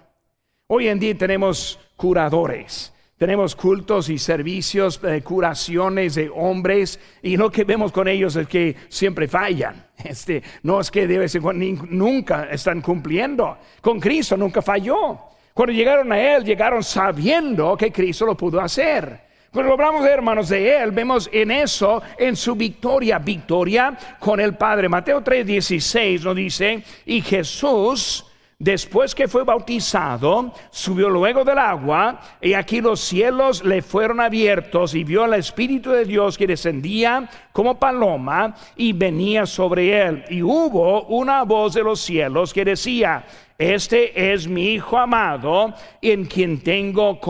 Hoy 0.67 0.89
en 0.89 0.99
día 0.99 1.17
tenemos 1.17 1.79
curadores. 1.97 2.93
Tenemos 3.19 3.57
cultos 3.57 4.11
y 4.11 4.19
servicios, 4.19 5.03
de 5.03 5.23
curaciones 5.23 6.15
de 6.15 6.31
hombres 6.33 7.01
y 7.21 7.37
lo 7.37 7.51
que 7.51 7.65
vemos 7.65 7.91
con 7.91 8.07
ellos 8.07 8.37
es 8.37 8.47
que 8.47 8.77
siempre 8.89 9.27
fallan. 9.27 9.87
Este, 10.05 10.41
no 10.63 10.79
es 10.79 10.93
que 10.93 11.09
debe 11.09 11.29
ser, 11.29 11.43
nunca 11.43 12.45
están 12.53 12.81
cumpliendo. 12.81 13.59
Con 13.81 13.99
Cristo 13.99 14.37
nunca 14.37 14.63
falló. 14.63 15.19
Cuando 15.53 15.73
llegaron 15.73 16.13
a 16.13 16.21
Él, 16.21 16.45
llegaron 16.45 16.85
sabiendo 16.85 17.77
que 17.77 17.91
Cristo 17.91 18.25
lo 18.25 18.37
pudo 18.37 18.61
hacer. 18.61 19.27
Cuando 19.51 19.73
hablamos 19.73 20.05
de 20.05 20.11
hermanos 20.11 20.49
de 20.51 20.77
Él, 20.77 20.93
vemos 20.93 21.29
en 21.33 21.51
eso, 21.51 22.01
en 22.17 22.37
su 22.37 22.55
victoria, 22.55 23.19
victoria 23.19 23.99
con 24.21 24.39
el 24.39 24.55
Padre. 24.55 24.89
Mateo 24.89 25.21
3:16 25.25 26.23
nos 26.23 26.37
dice, 26.37 26.85
y 27.07 27.21
Jesús 27.23 28.28
Después 28.61 29.15
que 29.15 29.29
fue 29.29 29.45
bautizado, 29.45 30.53
subió 30.71 31.09
luego 31.09 31.45
del 31.45 31.59
agua, 31.59 32.19
y 32.41 32.55
aquí 32.55 32.81
los 32.81 32.99
cielos 32.99 33.63
le 33.63 33.83
fueron 33.83 34.19
abiertos, 34.19 34.97
y 34.97 35.05
vio 35.05 35.23
al 35.23 35.35
Espíritu 35.35 35.93
de 35.93 36.05
Dios 36.05 36.37
que 36.37 36.49
descendía 36.49 37.31
como 37.53 37.79
paloma 37.79 38.57
y 38.75 38.93
venía 38.93 39.47
sobre 39.47 40.03
él. 40.03 40.25
Y 40.29 40.43
hubo 40.43 41.05
una 41.05 41.45
voz 41.45 41.75
de 41.75 41.85
los 41.85 42.01
cielos 42.01 42.53
que 42.53 42.65
decía, 42.65 43.25
este 43.57 44.33
es 44.33 44.49
mi 44.49 44.71
Hijo 44.73 44.99
amado, 44.99 45.73
en 46.03 46.25
quien 46.25 46.61
tengo 46.61 47.21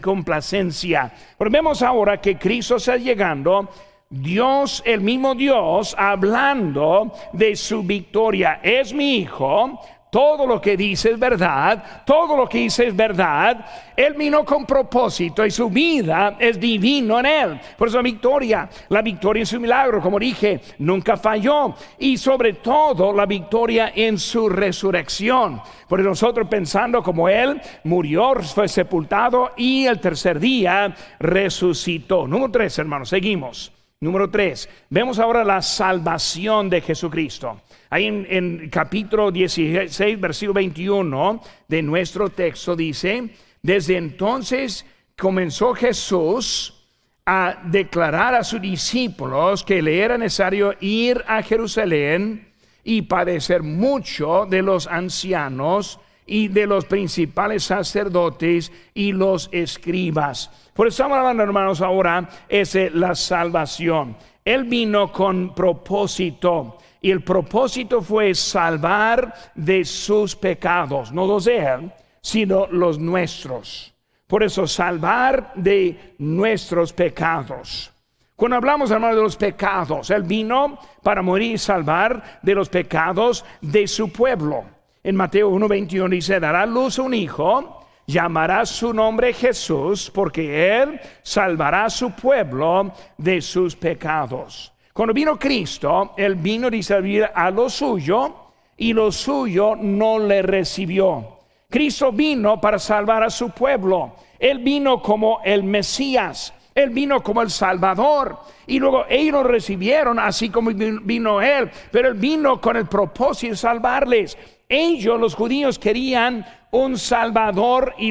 complacencia. 0.00 1.12
Pero 1.36 1.50
vemos 1.50 1.82
ahora 1.82 2.20
que 2.20 2.38
Cristo 2.38 2.76
está 2.76 2.96
llegando 2.96 3.68
Dios, 4.12 4.82
el 4.84 5.00
mismo 5.00 5.34
Dios, 5.34 5.96
hablando 5.98 7.12
de 7.32 7.56
su 7.56 7.82
victoria. 7.82 8.60
Es 8.62 8.92
mi 8.92 9.16
hijo, 9.16 9.80
todo 10.12 10.46
lo 10.46 10.60
que 10.60 10.76
dice 10.76 11.12
es 11.12 11.18
verdad, 11.18 12.04
todo 12.04 12.36
lo 12.36 12.46
que 12.46 12.58
dice 12.58 12.88
es 12.88 12.94
verdad. 12.94 13.64
Él 13.96 14.12
vino 14.12 14.44
con 14.44 14.66
propósito 14.66 15.46
y 15.46 15.50
su 15.50 15.70
vida 15.70 16.36
es 16.38 16.60
divino 16.60 17.18
en 17.20 17.24
él. 17.24 17.60
Por 17.78 17.88
eso 17.88 17.96
la 17.96 18.02
victoria, 18.02 18.68
la 18.90 19.00
victoria 19.00 19.40
en 19.40 19.46
su 19.46 19.58
milagro, 19.58 20.02
como 20.02 20.18
dije, 20.18 20.60
nunca 20.80 21.16
falló. 21.16 21.74
Y 21.98 22.18
sobre 22.18 22.52
todo 22.52 23.14
la 23.14 23.24
victoria 23.24 23.92
en 23.96 24.18
su 24.18 24.50
resurrección. 24.50 25.62
Por 25.88 26.00
nosotros 26.00 26.46
pensando 26.46 27.02
como 27.02 27.30
él 27.30 27.58
murió, 27.84 28.34
fue 28.42 28.68
sepultado 28.68 29.52
y 29.56 29.86
el 29.86 29.98
tercer 29.98 30.38
día 30.38 30.94
resucitó. 31.20 32.26
Número 32.26 32.52
tres, 32.52 32.78
hermanos, 32.78 33.08
seguimos. 33.08 33.72
Número 34.02 34.28
tres, 34.28 34.68
vemos 34.90 35.20
ahora 35.20 35.44
la 35.44 35.62
salvación 35.62 36.68
de 36.68 36.80
Jesucristo. 36.80 37.60
Ahí 37.88 38.08
en, 38.08 38.68
capítulo 38.68 39.30
16, 39.30 40.20
versículo 40.20 40.54
21 40.54 41.40
de 41.68 41.82
nuestro 41.82 42.28
texto 42.28 42.74
dice, 42.74 43.30
desde 43.62 43.96
entonces 43.96 44.84
comenzó 45.16 45.72
Jesús 45.74 46.82
a 47.24 47.62
declarar 47.66 48.34
a 48.34 48.42
sus 48.42 48.60
discípulos 48.60 49.62
que 49.62 49.80
le 49.80 50.00
era 50.00 50.18
necesario 50.18 50.74
ir 50.80 51.22
a 51.28 51.40
Jerusalén 51.40 52.48
y 52.82 53.02
padecer 53.02 53.62
mucho 53.62 54.46
de 54.46 54.62
los 54.62 54.88
ancianos 54.88 56.00
y 56.26 56.48
de 56.48 56.66
los 56.66 56.84
principales 56.84 57.64
sacerdotes 57.64 58.72
y 58.94 59.12
los 59.12 59.48
escribas. 59.52 60.50
Por 60.74 60.86
eso 60.86 61.02
estamos 61.02 61.18
hablando, 61.18 61.42
hermanos, 61.42 61.80
ahora 61.80 62.28
es 62.48 62.76
la 62.94 63.14
salvación. 63.14 64.16
Él 64.44 64.64
vino 64.64 65.12
con 65.12 65.54
propósito. 65.54 66.78
Y 67.00 67.10
el 67.10 67.22
propósito 67.22 68.00
fue 68.00 68.32
salvar 68.34 69.34
de 69.56 69.84
sus 69.84 70.36
pecados, 70.36 71.10
no 71.10 71.26
los 71.26 71.46
de 71.46 71.58
él, 71.58 71.92
sino 72.20 72.68
los 72.68 72.98
nuestros. 72.98 73.92
Por 74.28 74.44
eso, 74.44 74.66
salvar 74.66 75.52
de 75.56 76.14
nuestros 76.18 76.92
pecados. 76.92 77.92
Cuando 78.34 78.56
hablamos, 78.56 78.90
hermano, 78.90 79.14
de 79.14 79.22
los 79.22 79.36
pecados, 79.36 80.10
Él 80.10 80.22
vino 80.22 80.78
para 81.02 81.22
morir 81.22 81.52
y 81.52 81.58
salvar 81.58 82.40
de 82.42 82.54
los 82.54 82.68
pecados 82.68 83.44
de 83.60 83.86
su 83.86 84.10
pueblo. 84.10 84.64
En 85.04 85.16
Mateo 85.16 85.50
1.21 85.50 86.08
dice, 86.10 86.38
dará 86.38 86.64
luz 86.64 87.00
un 87.00 87.12
hijo, 87.12 87.80
llamará 88.06 88.64
su 88.64 88.94
nombre 88.94 89.32
Jesús, 89.32 90.08
porque 90.14 90.80
Él 90.80 91.00
salvará 91.22 91.86
a 91.86 91.90
su 91.90 92.12
pueblo 92.12 92.92
de 93.18 93.40
sus 93.40 93.74
pecados. 93.74 94.72
Cuando 94.92 95.12
vino 95.12 95.36
Cristo, 95.40 96.12
Él 96.16 96.36
vino 96.36 96.68
a 96.68 96.82
servir 96.82 97.28
a 97.34 97.50
lo 97.50 97.68
suyo 97.68 98.50
y 98.76 98.92
lo 98.92 99.10
suyo 99.10 99.74
no 99.74 100.20
le 100.20 100.40
recibió. 100.40 101.38
Cristo 101.68 102.12
vino 102.12 102.60
para 102.60 102.78
salvar 102.78 103.24
a 103.24 103.30
su 103.30 103.50
pueblo. 103.50 104.12
Él 104.38 104.60
vino 104.60 105.02
como 105.02 105.40
el 105.44 105.64
Mesías. 105.64 106.54
Él 106.74 106.90
vino 106.90 107.22
como 107.22 107.42
el 107.42 107.50
Salvador. 107.50 108.38
Y 108.66 108.78
luego 108.78 109.04
ellos 109.08 109.34
lo 109.34 109.42
recibieron 109.44 110.18
así 110.18 110.50
como 110.50 110.70
vino 110.70 111.40
Él. 111.40 111.70
Pero 111.90 112.08
Él 112.08 112.14
vino 112.14 112.60
con 112.60 112.76
el 112.76 112.86
propósito 112.86 113.52
de 113.52 113.56
salvarles. 113.56 114.38
Ellos, 114.68 115.20
los 115.20 115.34
judíos, 115.34 115.78
querían 115.78 116.46
un 116.70 116.96
Salvador 116.96 117.94
y, 117.98 118.10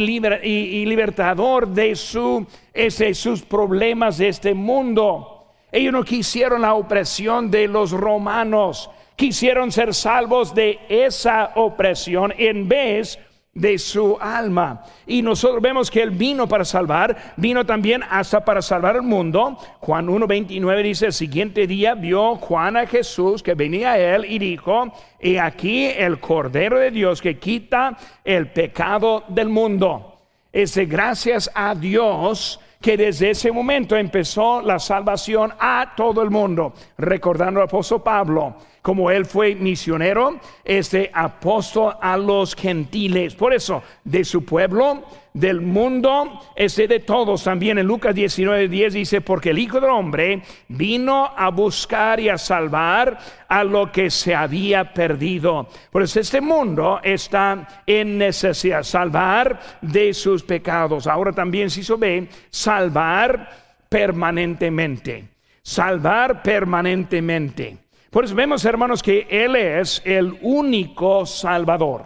libertador 0.86 1.68
de 1.68 1.96
sus 1.96 3.42
problemas 3.44 4.18
de 4.20 4.28
este 4.28 4.54
mundo. 4.54 5.48
Ellos 5.72 5.94
no 5.94 6.04
quisieron 6.04 6.62
la 6.62 6.76
opresión 6.76 7.50
de 7.50 7.68
los 7.68 7.92
romanos. 7.92 8.90
Quisieron 9.16 9.72
ser 9.72 9.94
salvos 9.94 10.54
de 10.54 10.80
esa 10.90 11.54
opresión 11.56 12.34
en 12.38 12.68
vez 12.68 13.18
de 13.18 13.31
de 13.54 13.78
su 13.78 14.18
alma. 14.20 14.84
Y 15.06 15.22
nosotros 15.22 15.62
vemos 15.62 15.92
que 15.92 16.02
Él 16.02 16.12
vino 16.12 16.48
para 16.48 16.64
salvar, 16.64 17.34
vino 17.36 17.66
también 17.66 18.02
hasta 18.10 18.46
para 18.46 18.62
salvar 18.62 18.96
el 18.96 19.02
mundo. 19.02 19.58
Juan 19.80 20.08
1.29 20.08 20.84
dice, 20.84 21.08
el 21.08 21.14
siguiente 21.14 21.68
día 21.68 21.94
vio 21.94 22.36
Juan 22.36 22.78
a 22.78 22.88
Jesús 22.88 23.44
que 23.44 23.54
venía 23.54 23.92
a 23.92 24.00
Él 24.00 24.26
y 24.26 24.40
dijo, 24.40 24.94
y 25.20 25.38
aquí 25.38 25.86
el 25.86 26.20
Cordero 26.20 26.80
de 26.80 26.92
Dios 26.92 27.22
que 27.22 27.40
quita 27.40 27.98
el 28.24 28.48
pecado 28.48 29.26
del 29.28 29.50
mundo. 29.50 30.20
Es 30.54 30.78
gracias 30.78 31.52
a 31.54 31.76
Dios 31.76 32.60
que 32.82 32.98
desde 32.98 33.30
ese 33.30 33.52
momento 33.52 33.96
empezó 33.96 34.62
la 34.62 34.80
salvación 34.80 35.54
a 35.60 35.94
todo 35.96 36.24
el 36.24 36.32
mundo. 36.32 36.74
Recordando 36.98 37.60
al 37.60 37.68
apóstol 37.68 38.02
Pablo, 38.02 38.56
como 38.82 39.12
él 39.12 39.26
fue 39.26 39.56
misionero, 39.56 40.40
este 40.64 41.12
apóstol 41.14 41.96
a 42.02 42.18
los 42.18 42.56
gentiles. 42.56 43.36
Por 43.36 43.54
eso, 43.54 43.84
de 44.04 44.24
su 44.24 44.44
pueblo, 44.44 45.04
del 45.34 45.62
mundo, 45.62 46.42
este 46.56 46.88
de 46.88 47.00
todos. 47.00 47.44
También 47.44 47.78
en 47.78 47.86
Lucas 47.86 48.16
19, 48.16 48.68
10 48.68 48.94
dice, 48.94 49.22
porque 49.22 49.52
el 49.52 49.60
Hijo 49.60 49.80
del 49.80 49.92
Hombre 49.92 50.42
vino 50.68 51.32
a 51.36 51.50
buscar 51.50 52.20
y 52.20 52.30
a 52.30 52.38
salvar 52.38 53.20
a 53.48 53.64
lo 53.64 53.92
que 53.92 54.10
se 54.10 54.34
había 54.34 54.94
perdido. 54.94 55.68
Por 55.92 56.02
eso 56.04 56.20
este 56.20 56.42
mundo 56.42 57.00
está 57.04 57.84
en 57.86 58.18
necesidad, 58.18 58.84
salvar 58.84 59.60
de 59.82 60.14
sus 60.14 60.44
pecados. 60.44 61.08
Ahora 61.08 61.32
también, 61.32 61.70
se 61.70 61.96
ve, 61.96 62.28
salvar 62.50 63.50
permanentemente. 63.90 65.26
Salvar 65.62 66.42
permanentemente. 66.42 67.81
Por 68.12 68.26
eso 68.26 68.36
vemos, 68.36 68.66
hermanos, 68.66 69.02
que 69.02 69.26
Él 69.30 69.56
es 69.56 70.02
el 70.04 70.38
único 70.42 71.26
Salvador. 71.26 72.06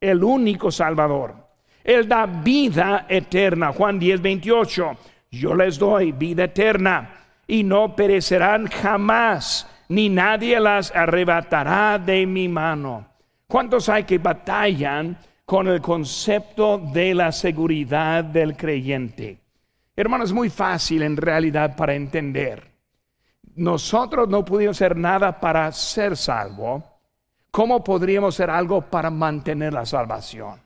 El 0.00 0.24
único 0.24 0.70
Salvador. 0.70 1.34
Él 1.84 2.08
da 2.08 2.24
vida 2.24 3.04
eterna. 3.10 3.70
Juan 3.70 3.98
10, 3.98 4.22
28. 4.22 4.96
Yo 5.30 5.54
les 5.54 5.78
doy 5.78 6.12
vida 6.12 6.44
eterna 6.44 7.10
y 7.46 7.62
no 7.62 7.94
perecerán 7.94 8.68
jamás, 8.68 9.68
ni 9.90 10.08
nadie 10.08 10.58
las 10.58 10.90
arrebatará 10.96 11.98
de 11.98 12.24
mi 12.24 12.48
mano. 12.48 13.06
¿Cuántos 13.46 13.90
hay 13.90 14.04
que 14.04 14.16
batallan 14.16 15.18
con 15.44 15.68
el 15.68 15.82
concepto 15.82 16.78
de 16.78 17.14
la 17.14 17.30
seguridad 17.32 18.24
del 18.24 18.56
creyente? 18.56 19.40
Hermanos, 19.94 20.32
muy 20.32 20.48
fácil 20.48 21.02
en 21.02 21.18
realidad 21.18 21.76
para 21.76 21.94
entender 21.94 22.73
nosotros 23.56 24.28
no 24.28 24.44
pudimos 24.44 24.76
hacer 24.76 24.96
nada 24.96 25.38
para 25.40 25.70
ser 25.72 26.16
salvo, 26.16 26.82
¿cómo 27.50 27.82
podríamos 27.84 28.34
hacer 28.34 28.50
algo 28.50 28.80
para 28.82 29.10
mantener 29.10 29.72
la 29.72 29.86
salvación? 29.86 30.64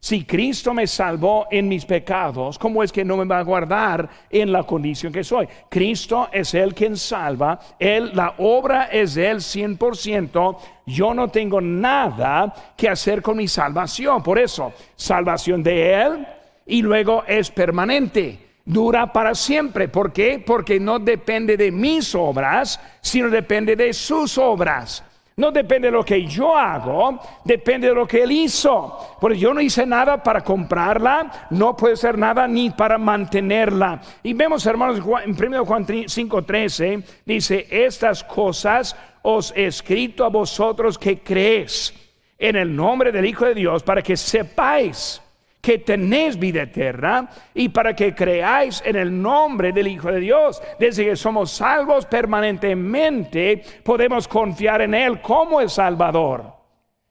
Si 0.00 0.24
Cristo 0.24 0.72
me 0.72 0.86
salvó 0.86 1.48
en 1.50 1.68
mis 1.68 1.84
pecados, 1.84 2.56
¿cómo 2.56 2.84
es 2.84 2.92
que 2.92 3.04
no 3.04 3.16
me 3.16 3.24
va 3.24 3.40
a 3.40 3.42
guardar 3.42 4.08
en 4.30 4.52
la 4.52 4.62
condición 4.62 5.12
que 5.12 5.24
soy? 5.24 5.48
Cristo 5.68 6.28
es 6.32 6.54
el 6.54 6.72
quien 6.72 6.96
salva, 6.96 7.58
él, 7.80 8.12
la 8.14 8.34
obra 8.38 8.84
es 8.92 9.16
él 9.16 9.38
100%, 9.38 10.56
yo 10.86 11.14
no 11.14 11.28
tengo 11.28 11.60
nada 11.60 12.54
que 12.76 12.88
hacer 12.88 13.22
con 13.22 13.36
mi 13.36 13.48
salvación. 13.48 14.22
Por 14.22 14.38
eso, 14.38 14.72
salvación 14.94 15.64
de 15.64 16.00
él 16.00 16.26
y 16.64 16.80
luego 16.80 17.24
es 17.26 17.50
permanente 17.50 18.47
dura 18.68 19.12
para 19.12 19.34
siempre. 19.34 19.88
¿Por 19.88 20.12
qué? 20.12 20.42
Porque 20.44 20.78
no 20.78 20.98
depende 20.98 21.56
de 21.56 21.72
mis 21.72 22.14
obras, 22.14 22.78
sino 23.00 23.28
depende 23.30 23.74
de 23.74 23.92
sus 23.92 24.38
obras. 24.38 25.02
No 25.36 25.52
depende 25.52 25.86
de 25.86 25.92
lo 25.92 26.04
que 26.04 26.26
yo 26.26 26.56
hago, 26.56 27.20
depende 27.44 27.88
de 27.88 27.94
lo 27.94 28.08
que 28.08 28.24
Él 28.24 28.32
hizo. 28.32 29.16
Porque 29.20 29.38
yo 29.38 29.54
no 29.54 29.60
hice 29.60 29.86
nada 29.86 30.20
para 30.20 30.42
comprarla, 30.42 31.46
no 31.50 31.76
puede 31.76 31.96
ser 31.96 32.18
nada 32.18 32.48
ni 32.48 32.70
para 32.70 32.98
mantenerla. 32.98 34.00
Y 34.24 34.34
vemos, 34.34 34.66
hermanos, 34.66 35.00
en 35.24 35.36
1 35.36 35.64
Juan 35.64 35.86
5:13 35.86 37.04
dice, 37.24 37.66
estas 37.70 38.24
cosas 38.24 38.96
os 39.22 39.52
he 39.56 39.66
escrito 39.66 40.24
a 40.24 40.28
vosotros 40.28 40.98
que 40.98 41.20
creéis 41.20 41.94
en 42.36 42.56
el 42.56 42.74
nombre 42.74 43.12
del 43.12 43.24
Hijo 43.24 43.44
de 43.44 43.54
Dios 43.54 43.84
para 43.84 44.02
que 44.02 44.16
sepáis 44.16 45.22
que 45.60 45.78
tenéis 45.78 46.38
vida 46.38 46.62
eterna 46.62 47.28
y 47.54 47.68
para 47.68 47.94
que 47.94 48.14
creáis 48.14 48.82
en 48.84 48.96
el 48.96 49.20
nombre 49.20 49.72
del 49.72 49.88
Hijo 49.88 50.10
de 50.10 50.20
Dios. 50.20 50.62
Desde 50.78 51.04
que 51.04 51.16
somos 51.16 51.50
salvos 51.50 52.06
permanentemente, 52.06 53.62
podemos 53.82 54.28
confiar 54.28 54.82
en 54.82 54.94
Él 54.94 55.20
como 55.20 55.60
el 55.60 55.68
Salvador. 55.68 56.54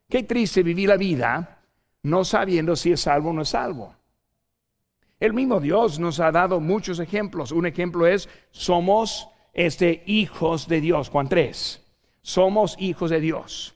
Qué 0.09 0.23
triste 0.23 0.63
vivir 0.63 0.89
la 0.89 0.97
vida 0.97 1.57
no 2.03 2.23
sabiendo 2.23 2.75
si 2.75 2.93
es 2.93 3.01
salvo 3.01 3.31
o 3.31 3.33
no 3.33 3.41
es 3.41 3.49
salvo. 3.49 3.93
El 5.19 5.33
mismo 5.33 5.59
Dios 5.59 5.99
nos 5.99 6.19
ha 6.19 6.31
dado 6.31 6.59
muchos 6.59 6.99
ejemplos. 6.99 7.51
Un 7.51 7.65
ejemplo 7.65 8.05
es, 8.05 8.29
somos 8.51 9.29
este, 9.53 10.03
hijos 10.05 10.67
de 10.67 10.79
Dios. 10.79 11.09
Juan 11.09 11.27
3. 11.27 11.83
Somos 12.21 12.75
hijos 12.79 13.09
de 13.09 13.19
Dios. 13.19 13.75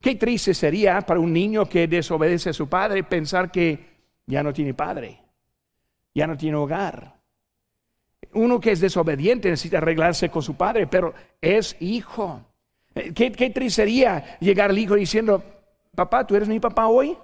Qué 0.00 0.14
triste 0.14 0.54
sería 0.54 1.00
para 1.02 1.20
un 1.20 1.32
niño 1.32 1.68
que 1.68 1.86
desobedece 1.86 2.50
a 2.50 2.54
su 2.54 2.68
padre 2.68 3.04
pensar 3.04 3.50
que 3.50 3.97
ya 4.28 4.42
no 4.42 4.52
tiene 4.52 4.74
padre, 4.74 5.20
ya 6.14 6.26
no 6.26 6.36
tiene 6.36 6.56
hogar. 6.56 7.16
Uno 8.34 8.60
que 8.60 8.72
es 8.72 8.80
desobediente 8.80 9.48
necesita 9.48 9.78
arreglarse 9.78 10.28
con 10.28 10.42
su 10.42 10.54
padre, 10.54 10.86
pero 10.86 11.14
es 11.40 11.76
hijo. 11.80 12.42
Eh, 12.94 13.12
¿Qué, 13.14 13.30
triste 13.30 13.70
sería 13.70 14.38
llegar 14.38 14.70
al 14.70 14.78
hijo 14.78 14.94
diciendo, 14.94 15.42
papá, 15.94 16.26
¿tú 16.26 16.36
eres 16.36 16.48
mi 16.48 16.60
papá 16.60 16.88
hoy? 16.88 17.16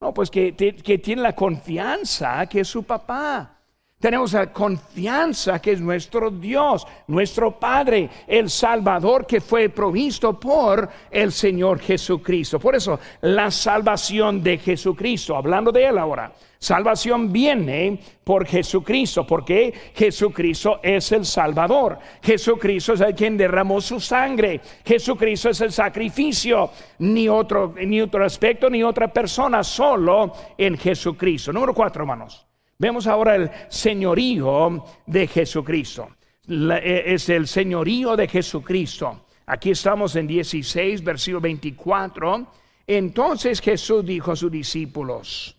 No, 0.00 0.14
pues 0.14 0.30
que, 0.30 0.56
que 0.56 0.98
tiene 0.98 1.20
la 1.20 1.34
confianza 1.34 2.46
que 2.46 2.60
es 2.60 2.68
su 2.68 2.82
papá. 2.82 3.59
Tenemos 4.00 4.32
la 4.32 4.50
confianza 4.50 5.60
que 5.60 5.72
es 5.72 5.80
nuestro 5.82 6.30
Dios, 6.30 6.86
nuestro 7.08 7.60
Padre, 7.60 8.08
el 8.26 8.48
Salvador 8.48 9.26
que 9.26 9.42
fue 9.42 9.68
provisto 9.68 10.40
por 10.40 10.88
el 11.10 11.30
Señor 11.30 11.80
Jesucristo. 11.80 12.58
Por 12.58 12.74
eso, 12.74 12.98
la 13.20 13.50
salvación 13.50 14.42
de 14.42 14.56
Jesucristo, 14.56 15.36
hablando 15.36 15.70
de 15.70 15.84
Él 15.84 15.98
ahora, 15.98 16.32
salvación 16.58 17.30
viene 17.30 18.00
por 18.24 18.46
Jesucristo, 18.46 19.26
porque 19.26 19.92
Jesucristo 19.94 20.80
es 20.82 21.12
el 21.12 21.26
Salvador. 21.26 21.98
Jesucristo 22.22 22.94
es 22.94 23.02
el 23.02 23.14
quien 23.14 23.36
derramó 23.36 23.82
su 23.82 24.00
sangre. 24.00 24.62
Jesucristo 24.82 25.50
es 25.50 25.60
el 25.60 25.72
sacrificio. 25.72 26.70
Ni 27.00 27.28
otro, 27.28 27.74
ni 27.76 28.00
otro 28.00 28.24
aspecto, 28.24 28.70
ni 28.70 28.82
otra 28.82 29.12
persona, 29.12 29.62
solo 29.62 30.32
en 30.56 30.78
Jesucristo. 30.78 31.52
Número 31.52 31.74
cuatro, 31.74 32.02
hermanos. 32.02 32.46
Vemos 32.80 33.06
ahora 33.06 33.36
el 33.36 33.50
señorío 33.68 34.82
de 35.04 35.26
Jesucristo. 35.26 36.16
E, 36.48 37.02
es 37.12 37.28
el 37.28 37.46
señorío 37.46 38.16
de 38.16 38.26
Jesucristo. 38.26 39.26
Aquí 39.44 39.72
estamos 39.72 40.16
en 40.16 40.26
16, 40.26 41.04
versículo 41.04 41.42
24. 41.42 42.46
Entonces 42.86 43.60
Jesús 43.60 44.02
dijo 44.06 44.32
a 44.32 44.36
sus 44.36 44.50
discípulos, 44.50 45.54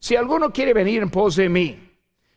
si 0.00 0.16
alguno 0.16 0.52
quiere 0.52 0.74
venir 0.74 1.02
en 1.02 1.10
pos 1.10 1.36
de 1.36 1.48
mí, 1.48 1.78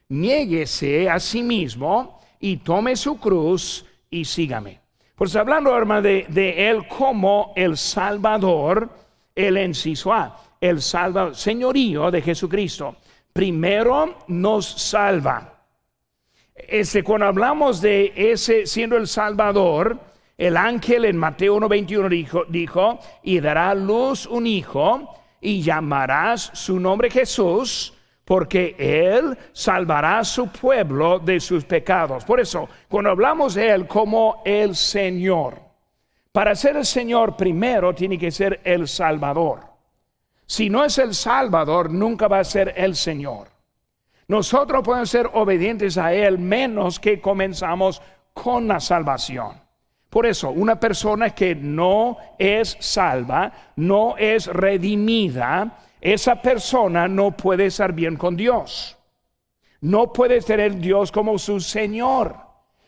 niéguese 0.10 1.10
a 1.10 1.20
sí 1.20 1.42
mismo 1.42 2.22
y 2.40 2.58
tome 2.58 2.96
su 2.96 3.20
cruz 3.20 3.84
y 4.12 4.26
sígame. 4.26 4.80
Pues 5.16 5.36
hablando, 5.36 5.76
hermano, 5.76 6.04
de, 6.04 6.28
de, 6.30 6.70
él 6.70 6.88
como 6.88 7.52
el 7.56 7.76
Salvador, 7.78 8.92
el 9.34 9.58
enciso 9.58 10.14
el 10.62 10.84
Salvador, 10.84 11.36
señorío 11.36 12.12
de 12.12 12.22
Jesucristo 12.22 12.96
primero 13.40 14.18
nos 14.28 14.66
salva. 14.66 15.64
Este, 16.54 17.06
cuando 17.06 17.28
hablamos 17.28 17.80
de 17.80 18.12
ese 18.14 18.66
siendo 18.66 18.98
el 18.98 19.08
Salvador, 19.08 19.98
el 20.38 20.58
ángel 20.58 21.06
en 21.06 21.16
Mateo 21.16 21.56
1.21 21.56 22.10
dijo, 22.10 22.44
dijo, 22.50 23.00
y 23.24 23.40
dará 23.40 23.74
luz 23.74 24.26
un 24.26 24.46
hijo 24.46 25.16
y 25.40 25.62
llamarás 25.62 26.52
su 26.54 26.82
nombre 26.82 27.10
Jesús, 27.10 27.94
porque 28.26 28.76
Él 28.78 29.38
salvará 29.54 30.20
a 30.20 30.26
su 30.26 30.50
pueblo 30.50 31.20
de 31.20 31.40
sus 31.40 31.64
pecados. 31.64 32.26
Por 32.26 32.42
eso, 32.42 32.68
cuando 32.90 33.12
hablamos 33.12 33.54
de 33.54 33.70
Él 33.70 33.88
como 33.88 34.42
el 34.44 34.76
Señor, 34.76 35.62
para 36.34 36.54
ser 36.56 36.76
el 36.76 36.86
Señor 36.86 37.38
primero 37.38 37.96
tiene 37.96 38.18
que 38.18 38.32
ser 38.32 38.60
el 38.66 38.86
Salvador. 38.86 39.69
Si 40.50 40.68
no 40.68 40.84
es 40.84 40.98
el 40.98 41.14
Salvador, 41.14 41.92
nunca 41.92 42.28
va 42.28 42.40
a 42.40 42.44
ser 42.44 42.74
el 42.76 42.96
Señor. 42.96 43.50
Nosotros 44.28 44.82
podemos 44.84 45.08
ser 45.08 45.30
obedientes 45.32 45.96
a 45.96 46.12
Él 46.12 46.40
menos 46.40 47.00
que 47.00 47.22
comenzamos 47.22 48.02
con 48.34 48.68
la 48.68 48.80
salvación. 48.80 49.62
Por 50.10 50.26
eso, 50.26 50.50
una 50.50 50.80
persona 50.80 51.30
que 51.36 51.54
no 51.54 52.18
es 52.40 52.76
salva, 52.80 53.52
no 53.76 54.18
es 54.18 54.48
redimida, 54.48 55.78
esa 56.02 56.42
persona 56.42 57.08
no 57.08 57.30
puede 57.38 57.68
estar 57.68 57.94
bien 57.94 58.16
con 58.16 58.36
Dios. 58.36 58.98
No 59.82 60.12
puede 60.12 60.42
tener 60.42 60.78
Dios 60.80 61.12
como 61.12 61.38
su 61.38 61.60
Señor. 61.60 62.36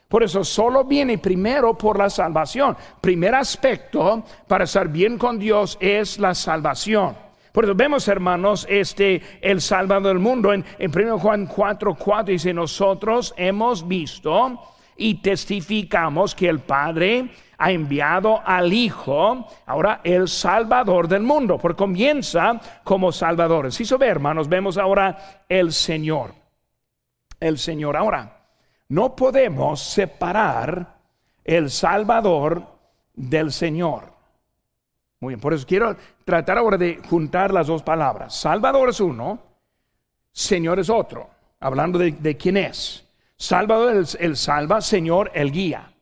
Por 0.07 0.23
eso 0.23 0.43
solo 0.43 0.83
viene 0.83 1.19
primero 1.19 1.77
por 1.77 1.99
la 1.99 2.09
salvación. 2.09 2.75
Primer 2.99 3.35
aspecto 3.35 4.23
para 4.47 4.63
estar 4.63 4.87
bien 4.87 5.19
con 5.19 5.37
Dios 5.37 5.77
es 5.79 6.17
la 6.17 6.33
salvación. 6.33 7.30
Por 7.51 7.65
eso 7.65 7.75
vemos, 7.75 8.07
hermanos, 8.07 8.65
este, 8.69 9.21
el 9.41 9.61
Salvador 9.61 10.07
del 10.07 10.19
mundo. 10.19 10.53
En, 10.53 10.63
en 10.79 10.91
1 10.91 11.19
Juan 11.19 11.47
4, 11.47 11.95
4 11.95 12.31
dice, 12.31 12.53
nosotros 12.53 13.33
hemos 13.37 13.87
visto 13.87 14.59
y 14.95 15.15
testificamos 15.15 16.35
que 16.35 16.47
el 16.47 16.59
Padre 16.59 17.29
ha 17.57 17.71
enviado 17.71 18.41
al 18.45 18.71
Hijo, 18.71 19.47
ahora 19.65 20.01
el 20.03 20.27
Salvador 20.27 21.07
del 21.07 21.23
mundo, 21.23 21.57
porque 21.57 21.77
comienza 21.77 22.59
como 22.83 23.11
Salvador. 23.11 23.71
Si 23.71 23.83
ve, 23.95 24.07
hermanos, 24.07 24.47
vemos 24.47 24.77
ahora 24.77 25.43
el 25.47 25.71
Señor. 25.71 26.33
El 27.39 27.57
Señor. 27.57 27.97
Ahora, 27.97 28.45
no 28.89 29.15
podemos 29.15 29.81
separar 29.81 30.97
el 31.43 31.69
Salvador 31.69 32.63
del 33.13 33.51
Señor. 33.51 34.10
Muy 35.21 35.33
bien, 35.33 35.39
por 35.39 35.53
eso 35.53 35.67
quiero 35.67 35.95
tratar 36.25 36.57
ahora 36.57 36.77
de 36.77 36.99
juntar 37.07 37.53
las 37.53 37.67
dos 37.67 37.83
palabras. 37.83 38.35
Salvador 38.35 38.89
es 38.89 38.99
uno, 38.99 39.39
Señor 40.31 40.79
es 40.79 40.89
otro, 40.89 41.29
hablando 41.59 41.99
de, 41.99 42.37
quién 42.37 42.57
es. 42.57 43.07
Salvador, 43.37 44.03
el, 44.19 44.35
salva, 44.35 44.81
Señor, 44.81 45.29
el 45.35 45.51
guía. 45.51 45.93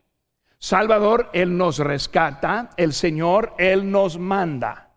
Salvador, 0.58 1.28
Él 1.34 1.54
nos 1.54 1.78
rescata, 1.78 2.70
el 2.78 2.94
Señor, 2.94 3.52
Él 3.58 3.90
nos 3.90 4.18
manda. 4.18 4.88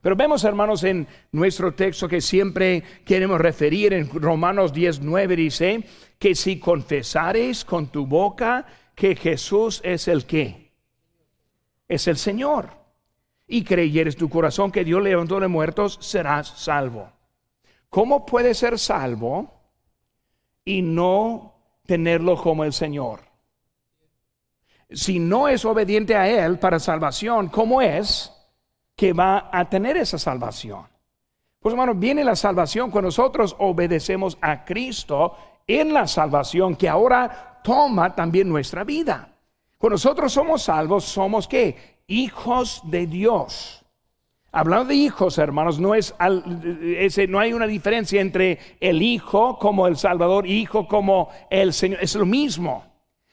Pero 0.00 0.16
vemos, 0.16 0.42
hermanos, 0.42 0.82
en 0.82 1.06
nuestro 1.30 1.72
texto 1.72 2.08
que 2.08 2.20
siempre 2.20 2.82
queremos 3.04 3.40
referir, 3.40 3.92
en 3.92 4.10
Romanos 4.10 4.72
19 4.72 5.36
dice, 5.36 5.84
que 6.18 6.34
si 6.34 6.58
confesares 6.58 7.64
con 7.64 7.86
tu 7.88 8.06
boca 8.06 8.66
que 8.96 9.14
Jesús 9.14 9.80
es 9.84 10.08
el 10.08 10.24
que, 10.24 10.72
es 11.86 12.08
el 12.08 12.16
Señor, 12.16 12.77
y 13.48 13.64
creyeres 13.64 14.16
tu 14.16 14.28
corazón 14.28 14.70
que 14.70 14.84
Dios 14.84 15.02
levantó 15.02 15.40
de 15.40 15.48
muertos, 15.48 15.98
serás 16.00 16.48
salvo. 16.48 17.10
¿Cómo 17.88 18.24
puede 18.24 18.54
ser 18.54 18.78
salvo 18.78 19.58
y 20.68 20.82
no 20.82 21.54
tenerlo 21.88 22.36
como 22.36 22.64
el 22.64 22.74
Señor. 22.74 23.20
Si 24.90 25.18
no 25.18 25.48
es 25.48 25.64
obediente 25.64 26.14
a 26.14 26.28
Él 26.28 26.58
para 26.58 26.78
salvación, 26.78 27.48
¿cómo 27.48 27.80
es 27.80 28.30
que 28.94 29.14
va 29.14 29.48
a 29.50 29.70
tener 29.70 29.96
esa 29.96 30.18
salvación? 30.18 30.86
Pues 31.58 31.72
hermano, 31.72 31.94
viene 31.94 32.22
la 32.22 32.36
salvación 32.36 32.90
cuando 32.90 33.08
nosotros 33.08 33.56
obedecemos 33.58 34.36
a 34.42 34.66
Cristo 34.66 35.34
en 35.66 35.94
la 35.94 36.06
salvación 36.06 36.76
que 36.76 36.90
ahora 36.90 37.60
toma 37.64 38.14
también 38.14 38.50
nuestra 38.50 38.84
vida. 38.84 39.32
Cuando 39.78 39.94
nosotros 39.94 40.30
somos 40.30 40.62
salvos, 40.62 41.04
somos 41.04 41.48
qué? 41.48 41.97
Hijos 42.10 42.80
de 42.84 43.06
Dios. 43.06 43.84
Hablando 44.50 44.86
de 44.86 44.94
hijos, 44.94 45.36
hermanos, 45.36 45.78
no, 45.78 45.94
es 45.94 46.14
ese, 46.82 47.26
no 47.26 47.38
hay 47.38 47.52
una 47.52 47.66
diferencia 47.66 48.18
entre 48.22 48.58
el 48.80 49.02
hijo 49.02 49.58
como 49.58 49.86
el 49.86 49.98
Salvador, 49.98 50.46
hijo 50.46 50.88
como 50.88 51.28
el 51.50 51.74
Señor, 51.74 52.02
es 52.02 52.14
lo 52.14 52.24
mismo. 52.24 52.86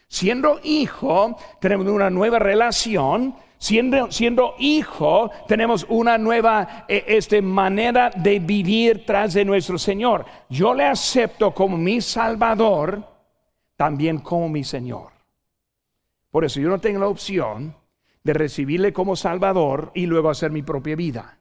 Siendo 0.10 0.60
hijo, 0.62 1.38
tenemos 1.62 1.88
una 1.88 2.10
nueva 2.10 2.38
relación. 2.38 3.36
Siendo, 3.58 4.12
siendo 4.12 4.56
hijo, 4.60 5.32
tenemos 5.48 5.86
una 5.88 6.18
nueva 6.18 6.86
eh, 6.90 7.06
este, 7.08 7.42
manera 7.42 8.10
de 8.10 8.40
vivir 8.40 9.06
tras 9.06 9.34
de 9.34 9.46
nuestro 9.46 9.78
Señor. 9.78 10.26
Yo 10.50 10.74
le 10.74 10.84
acepto 10.84 11.54
como 11.54 11.78
mi 11.78 12.02
Salvador, 12.02 13.02
también 13.78 14.20
como 14.20 14.50
mi 14.50 14.66
Señor. 14.66 15.14
Por 16.30 16.44
eso 16.44 16.60
yo 16.60 16.68
no 16.68 16.80
tengo 16.80 17.00
la 17.00 17.08
opción 17.08 17.74
de 18.26 18.34
recibirle 18.34 18.92
como 18.92 19.16
Salvador 19.16 19.92
y 19.94 20.08
luego 20.08 20.32
hacer 20.32 20.52
mi 20.52 20.64
propia 20.64 20.96
vida. 20.96 21.38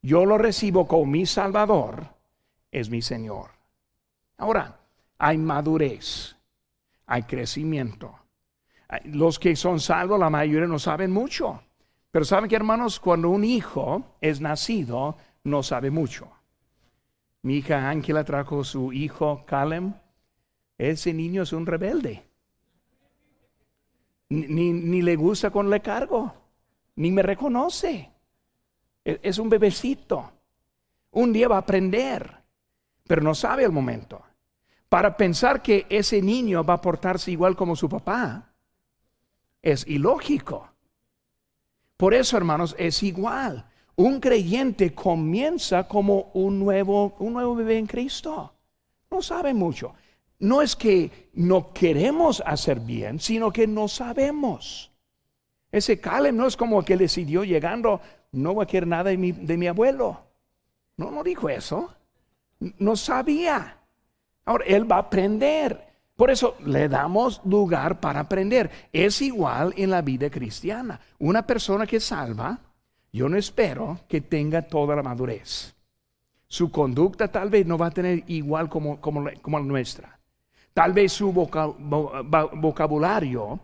Yo 0.00 0.24
lo 0.24 0.38
recibo 0.38 0.86
como 0.86 1.06
mi 1.06 1.26
Salvador, 1.26 2.14
es 2.70 2.88
mi 2.88 3.02
Señor. 3.02 3.50
Ahora, 4.36 4.78
hay 5.18 5.36
madurez, 5.36 6.36
hay 7.06 7.24
crecimiento. 7.24 8.16
Los 9.06 9.40
que 9.40 9.56
son 9.56 9.80
salvos, 9.80 10.20
la 10.20 10.30
mayoría 10.30 10.68
no 10.68 10.78
saben 10.78 11.10
mucho. 11.10 11.60
Pero 12.12 12.24
saben 12.24 12.48
que, 12.48 12.54
hermanos, 12.54 13.00
cuando 13.00 13.28
un 13.28 13.42
hijo 13.42 14.14
es 14.20 14.40
nacido, 14.40 15.16
no 15.42 15.64
sabe 15.64 15.90
mucho. 15.90 16.30
Mi 17.42 17.56
hija 17.56 17.90
Ángela 17.90 18.22
trajo 18.22 18.62
su 18.62 18.92
hijo 18.92 19.44
Calem. 19.44 19.94
Ese 20.78 21.12
niño 21.12 21.42
es 21.42 21.52
un 21.52 21.66
rebelde 21.66 22.27
ni, 24.30 25.02
le 25.02 25.16
gusta 25.16 25.50
con 25.50 25.70
le 25.70 25.80
cargo, 25.80 26.32
ni 26.96 27.10
me 27.10 27.22
reconoce. 27.22 28.10
E, 29.04 29.20
es 29.22 29.38
un 29.38 29.48
bebecito. 29.48 30.32
Un 31.12 31.32
día 31.32 31.48
va 31.48 31.56
a 31.56 31.60
aprender, 31.60 32.36
pero 33.06 33.22
no 33.22 33.34
sabe 33.34 33.64
el 33.64 33.72
momento. 33.72 34.22
Para 34.88 35.16
pensar 35.16 35.62
que 35.62 35.86
ese 35.88 36.20
niño 36.22 36.64
va 36.64 36.74
a 36.74 36.80
portarse 36.80 37.30
igual 37.30 37.56
como 37.56 37.76
su 37.76 37.88
papá 37.88 38.52
es 39.62 39.86
ilógico. 39.86 40.70
Por 41.96 42.14
eso, 42.14 42.36
hermanos, 42.36 42.74
es 42.78 43.02
igual. 43.02 43.66
Un 43.96 44.20
creyente 44.20 44.94
comienza 44.94 45.88
como 45.88 46.30
un 46.34 46.58
nuevo, 46.58 47.16
un 47.18 47.32
nuevo 47.32 47.56
bebé 47.56 47.78
en 47.78 47.86
Cristo. 47.86 48.54
No 49.10 49.20
sabe 49.20 49.52
mucho 49.52 49.94
no 50.38 50.62
es 50.62 50.76
que 50.76 51.30
no 51.34 51.72
queremos 51.72 52.42
hacer 52.46 52.80
bien, 52.80 53.18
sino 53.20 53.52
que 53.52 53.66
no 53.66 53.88
sabemos. 53.88 54.92
Ese 55.70 56.00
Caleb 56.00 56.34
no 56.34 56.46
es 56.46 56.56
como 56.56 56.84
que 56.84 56.96
decidió 56.96 57.44
llegando, 57.44 58.00
no 58.32 58.54
voy 58.54 58.64
a 58.64 58.66
querer 58.66 58.86
nada 58.86 59.10
de 59.10 59.18
mi, 59.18 59.32
de 59.32 59.56
mi 59.56 59.66
abuelo. 59.66 60.20
No, 60.96 61.10
no 61.10 61.22
dijo 61.22 61.48
eso. 61.48 61.94
No 62.78 62.96
sabía. 62.96 63.78
Ahora, 64.44 64.64
él 64.66 64.90
va 64.90 64.96
a 64.96 65.00
aprender. 65.00 65.86
Por 66.16 66.30
eso 66.30 66.56
le 66.64 66.88
damos 66.88 67.40
lugar 67.44 68.00
para 68.00 68.20
aprender. 68.20 68.70
Es 68.92 69.22
igual 69.22 69.74
en 69.76 69.90
la 69.90 70.02
vida 70.02 70.30
cristiana. 70.30 71.00
Una 71.18 71.46
persona 71.46 71.86
que 71.86 72.00
salva, 72.00 72.58
yo 73.12 73.28
no 73.28 73.36
espero 73.36 74.00
que 74.08 74.20
tenga 74.20 74.62
toda 74.62 74.96
la 74.96 75.02
madurez. 75.02 75.74
Su 76.48 76.70
conducta 76.70 77.28
tal 77.28 77.50
vez 77.50 77.66
no 77.66 77.76
va 77.76 77.86
a 77.86 77.90
tener 77.90 78.24
igual 78.26 78.68
como, 78.68 79.00
como, 79.00 79.28
como 79.42 79.58
la 79.58 79.64
nuestra. 79.64 80.17
Tal 80.78 80.92
vez 80.92 81.12
su 81.12 81.32
vocabulario 81.32 83.58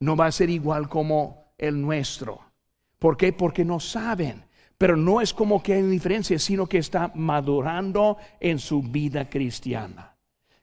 no 0.00 0.16
va 0.16 0.26
a 0.26 0.32
ser 0.32 0.50
igual 0.50 0.86
como 0.86 1.54
el 1.56 1.80
nuestro. 1.80 2.40
¿Por 2.98 3.16
qué? 3.16 3.32
Porque 3.32 3.64
no 3.64 3.80
saben. 3.80 4.44
Pero 4.76 4.94
no 4.94 5.22
es 5.22 5.32
como 5.32 5.62
que 5.62 5.72
hay 5.72 5.82
diferencia, 5.84 6.38
sino 6.38 6.66
que 6.66 6.76
está 6.76 7.10
madurando 7.14 8.18
en 8.38 8.58
su 8.58 8.82
vida 8.82 9.30
cristiana. 9.30 10.14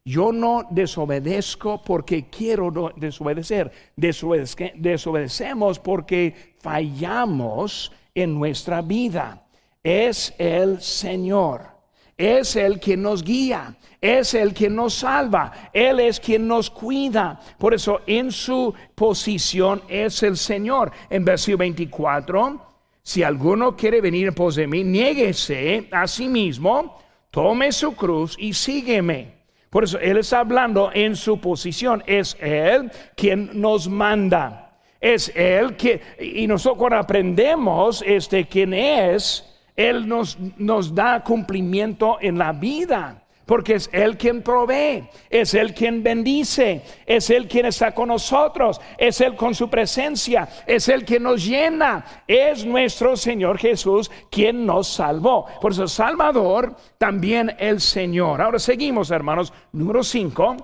Yo 0.05 0.31
no 0.31 0.67
desobedezco 0.69 1.81
porque 1.81 2.29
quiero 2.29 2.93
desobedecer. 2.95 3.71
desobedecemos 3.95 5.79
porque 5.79 6.53
fallamos 6.59 7.91
en 8.13 8.35
nuestra 8.35 8.83
vida. 8.83 9.47
Es 9.81 10.35
el 10.37 10.83
Señor. 10.83 11.74
Es 12.17 12.55
el 12.55 12.79
que 12.79 12.95
nos 12.95 13.23
guía, 13.23 13.75
es 13.99 14.33
el 14.35 14.53
que 14.53 14.69
nos 14.69 14.93
salva, 14.93 15.69
Él 15.73 15.99
es 15.99 16.19
quien 16.19 16.47
nos 16.47 16.69
cuida. 16.69 17.39
Por 17.57 17.73
eso 17.73 18.01
en 18.07 18.31
su 18.31 18.73
posición 18.95 19.81
es 19.89 20.23
el 20.23 20.37
Señor. 20.37 20.91
En 21.09 21.25
versículo 21.25 21.57
24, 21.57 22.61
si 23.03 23.21
alguno 23.21 23.75
quiere 23.75 23.99
venir 23.99 24.27
en 24.27 24.33
pos 24.33 24.55
de 24.55 24.65
mí, 24.65 24.83
niéguese 24.83 25.89
a 25.91 26.07
sí 26.07 26.27
mismo, 26.27 26.99
tome 27.29 27.71
su 27.71 27.95
cruz 27.95 28.35
y 28.39 28.53
sígueme. 28.53 29.35
Por 29.69 29.83
eso 29.83 29.99
Él 29.99 30.17
está 30.17 30.39
hablando 30.39 30.89
en 30.93 31.17
su 31.17 31.41
posición. 31.41 32.01
Es 32.07 32.37
Él 32.39 32.89
quien 33.17 33.59
nos 33.59 33.89
manda. 33.89 34.79
Es 35.01 35.33
Él 35.35 35.75
que, 35.75 36.01
y 36.19 36.47
nosotros 36.47 36.79
cuando 36.79 36.97
aprendemos 36.97 38.01
este, 38.07 38.47
quién 38.47 38.73
es, 38.73 39.54
Él 39.75 40.07
nos, 40.07 40.37
nos 40.57 40.93
da 40.93 41.23
cumplimiento 41.23 42.17
en 42.21 42.37
la 42.37 42.51
vida 42.51 43.25
porque 43.45 43.75
es 43.75 43.89
Él 43.93 44.17
quien 44.17 44.41
provee, 44.41 45.07
es 45.29 45.53
Él 45.53 45.73
quien 45.73 46.01
bendice, 46.01 46.81
es 47.05 47.29
Él 47.29 47.47
quien 47.47 47.67
está 47.67 47.93
con 47.93 48.09
nosotros, 48.09 48.81
es 48.97 49.21
Él 49.21 49.35
con 49.35 49.53
su 49.53 49.69
presencia, 49.69 50.47
es 50.65 50.89
Él 50.89 51.05
quien 51.05 51.23
nos 51.23 51.45
llena, 51.45 52.23
es 52.27 52.65
nuestro 52.65 53.15
Señor 53.15 53.57
Jesús 53.57 54.09
quien 54.31 54.65
nos 54.65 54.87
salvó. 54.87 55.45
Por 55.61 55.71
eso 55.71 55.87
Salvador, 55.87 56.75
también 56.97 57.55
el 57.59 57.79
Señor. 57.81 58.41
Ahora 58.41 58.59
seguimos, 58.59 59.11
hermanos, 59.11 59.53
número 59.71 60.03
5. 60.03 60.57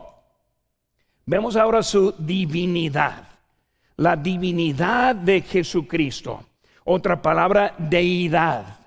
Vemos 1.26 1.56
ahora 1.56 1.84
su 1.84 2.14
divinidad, 2.18 3.28
la 3.98 4.16
divinidad 4.16 5.16
de 5.16 5.42
Jesucristo. 5.42 6.44
Otra 6.84 7.22
palabra, 7.22 7.76
deidad. 7.78 8.81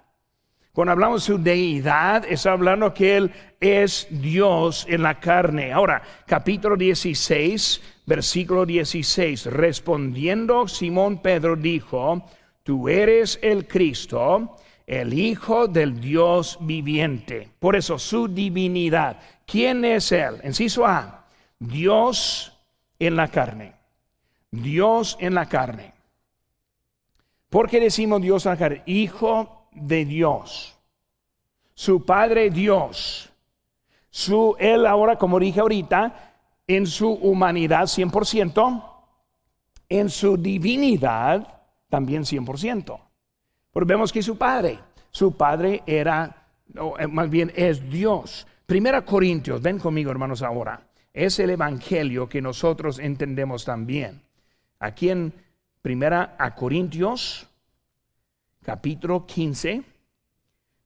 Cuando 0.74 0.90
hablamos 0.90 1.22
de 1.22 1.32
su 1.32 1.40
deidad, 1.40 2.24
está 2.28 2.50
hablando 2.50 2.92
que 2.92 3.16
Él 3.16 3.30
es 3.60 4.08
Dios 4.10 4.84
en 4.88 5.04
la 5.04 5.20
carne. 5.20 5.72
Ahora, 5.72 6.02
capítulo 6.26 6.76
16, 6.76 7.80
versículo 8.06 8.66
16. 8.66 9.46
Respondiendo 9.46 10.66
Simón 10.66 11.22
Pedro 11.22 11.54
dijo, 11.54 12.24
tú 12.64 12.88
eres 12.88 13.38
el 13.40 13.68
Cristo, 13.68 14.56
el 14.84 15.14
Hijo 15.14 15.68
del 15.68 16.00
Dios 16.00 16.58
viviente. 16.60 17.48
Por 17.60 17.76
eso 17.76 17.96
su 17.96 18.26
divinidad. 18.26 19.20
¿Quién 19.46 19.84
es 19.84 20.10
Él? 20.10 20.40
Enciso 20.42 20.84
A, 20.84 21.28
Dios 21.60 22.58
en 22.98 23.14
la 23.14 23.28
carne. 23.28 23.74
Dios 24.50 25.16
en 25.20 25.36
la 25.36 25.48
carne. 25.48 25.94
¿Por 27.48 27.70
qué 27.70 27.78
decimos 27.78 28.20
Dios 28.20 28.44
en 28.44 28.50
la 28.50 28.58
carne? 28.58 28.82
Hijo 28.86 29.53
de 29.74 30.04
Dios, 30.04 30.76
su 31.74 32.04
Padre 32.04 32.50
Dios, 32.50 33.30
su, 34.10 34.54
Él 34.58 34.86
ahora, 34.86 35.16
como 35.16 35.40
dije 35.40 35.60
ahorita, 35.60 36.34
en 36.66 36.86
su 36.86 37.10
humanidad 37.10 37.82
100%, 37.82 38.84
en 39.88 40.08
su 40.08 40.36
divinidad 40.36 41.62
también 41.88 42.22
100%. 42.22 43.00
Porque 43.70 43.92
vemos 43.92 44.12
que 44.12 44.22
su 44.22 44.38
Padre, 44.38 44.78
su 45.10 45.36
Padre 45.36 45.82
era, 45.86 46.48
eh, 46.98 47.06
más 47.06 47.28
bien 47.28 47.52
es 47.54 47.90
Dios. 47.90 48.46
Primera 48.66 49.04
Corintios, 49.04 49.60
ven 49.60 49.78
conmigo 49.78 50.10
hermanos 50.10 50.42
ahora, 50.42 50.86
es 51.12 51.38
el 51.38 51.50
Evangelio 51.50 52.28
que 52.28 52.40
nosotros 52.40 52.98
entendemos 52.98 53.64
también. 53.64 54.22
Aquí 54.78 55.10
en 55.10 55.32
Primera 55.82 56.34
a 56.38 56.54
Corintios 56.54 57.46
capítulo 58.64 59.26
15, 59.26 59.82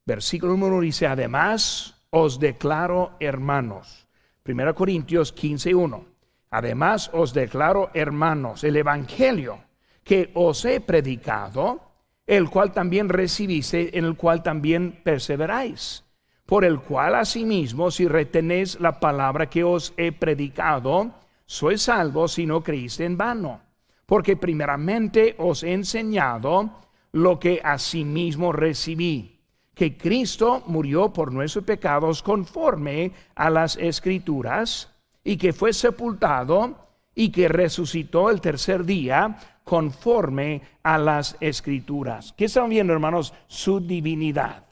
versículo 0.05 0.53
número 0.53 0.81
dice, 0.81 1.07
además 1.07 1.95
os 2.11 2.41
declaro 2.41 3.13
hermanos. 3.21 4.09
1 4.45 4.75
Corintios 4.75 5.33
15, 5.33 5.75
1. 5.75 6.05
Además 6.51 7.11
os 7.13 7.33
declaro 7.33 7.91
hermanos 7.95 8.65
el 8.65 8.77
Evangelio 8.77 9.61
que 10.03 10.31
os 10.35 10.65
he 10.65 10.81
predicado, 10.81 11.93
el 12.27 12.51
cual 12.51 12.73
también 12.73 13.09
recibiste, 13.09 13.97
en 13.97 14.05
el 14.05 14.17
cual 14.17 14.43
también 14.43 15.01
perseveráis, 15.05 16.05
por 16.47 16.65
el 16.65 16.81
cual 16.81 17.15
asimismo 17.15 17.91
si 17.91 18.09
retenéis 18.09 18.81
la 18.81 18.99
palabra 18.99 19.49
que 19.49 19.63
os 19.63 19.93
he 19.97 20.13
predicado, 20.13 21.15
sois 21.45 21.83
salvos 21.83 22.33
si 22.33 22.47
no 22.47 22.63
creíste 22.63 23.05
en 23.05 23.17
vano, 23.17 23.61
porque 24.07 24.37
primeramente 24.37 25.37
os 25.39 25.63
he 25.63 25.73
enseñado 25.75 26.88
lo 27.13 27.39
que 27.39 27.61
asimismo 27.63 28.53
recibí, 28.53 29.41
que 29.75 29.97
Cristo 29.97 30.63
murió 30.67 31.13
por 31.13 31.33
nuestros 31.33 31.65
pecados 31.65 32.23
conforme 32.23 33.13
a 33.35 33.49
las 33.51 33.77
escrituras, 33.77 34.91
y 35.25 35.37
que 35.37 35.53
fue 35.53 35.73
sepultado 35.73 36.75
y 37.15 37.31
que 37.31 37.49
resucitó 37.49 38.31
el 38.31 38.41
tercer 38.41 38.85
día 38.85 39.37
conforme 39.63 40.63
a 40.83 40.97
las 40.97 41.37
escrituras. 41.41 42.33
¿Qué 42.35 42.47
están 42.47 42.71
viendo, 42.71 42.95
hermanos? 42.95 43.35
Su 43.47 43.79
divinidad. 43.79 44.65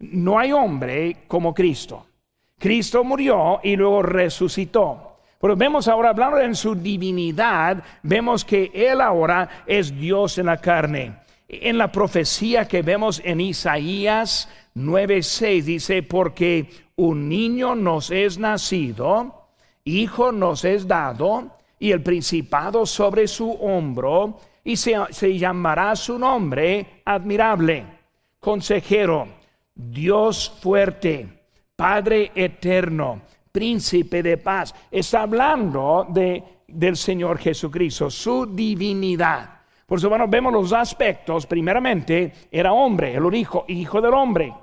No 0.00 0.38
hay 0.38 0.52
hombre 0.52 1.24
como 1.26 1.54
Cristo. 1.54 2.06
Cristo 2.58 3.02
murió 3.04 3.60
y 3.62 3.74
luego 3.76 4.02
resucitó. 4.02 5.16
Pero 5.40 5.56
vemos 5.56 5.88
ahora, 5.88 6.10
hablando 6.10 6.38
en 6.40 6.54
su 6.54 6.74
divinidad, 6.74 7.82
vemos 8.02 8.44
que 8.44 8.70
Él 8.74 9.00
ahora 9.00 9.64
es 9.66 9.98
Dios 9.98 10.36
en 10.36 10.46
la 10.46 10.58
carne 10.58 11.14
en 11.52 11.78
la 11.78 11.90
profecía 11.90 12.68
que 12.68 12.82
vemos 12.82 13.20
en 13.24 13.40
Isaías 13.40 14.48
9:6 14.76 15.64
dice, 15.64 16.02
porque 16.04 16.70
un 16.94 17.28
niño 17.28 17.74
nos 17.74 18.12
es 18.12 18.38
nacido, 18.38 19.48
hijo 19.84 20.30
nos 20.30 20.64
es 20.64 20.86
dado, 20.86 21.58
y 21.78 21.90
el 21.90 22.02
principado 22.02 22.86
sobre 22.86 23.26
su 23.26 23.50
hombro, 23.50 24.38
y 24.62 24.76
se, 24.76 25.38
llamará 25.38 25.96
su 25.96 26.18
nombre 26.18 27.02
admirable, 27.04 27.84
consejero, 28.38 29.26
Dios 29.74 30.56
fuerte, 30.60 31.26
Padre 31.74 32.30
eterno, 32.34 33.22
príncipe 33.50 34.22
de 34.22 34.36
paz. 34.36 34.74
Está 34.90 35.22
hablando 35.22 36.06
de, 36.10 36.44
del 36.68 36.96
Señor 36.96 37.38
Jesucristo, 37.38 38.10
su 38.10 38.46
divinidad. 38.46 39.59
Por 39.90 39.98
eso, 39.98 40.08
bueno, 40.08 40.28
vemos 40.28 40.52
los 40.52 40.72
aspectos. 40.72 41.48
Primeramente, 41.48 42.32
era 42.52 42.72
hombre, 42.72 43.12
el 43.12 43.34
hijo, 43.34 43.64
hijo 43.66 44.00
del 44.00 44.14
hombre. 44.14 44.54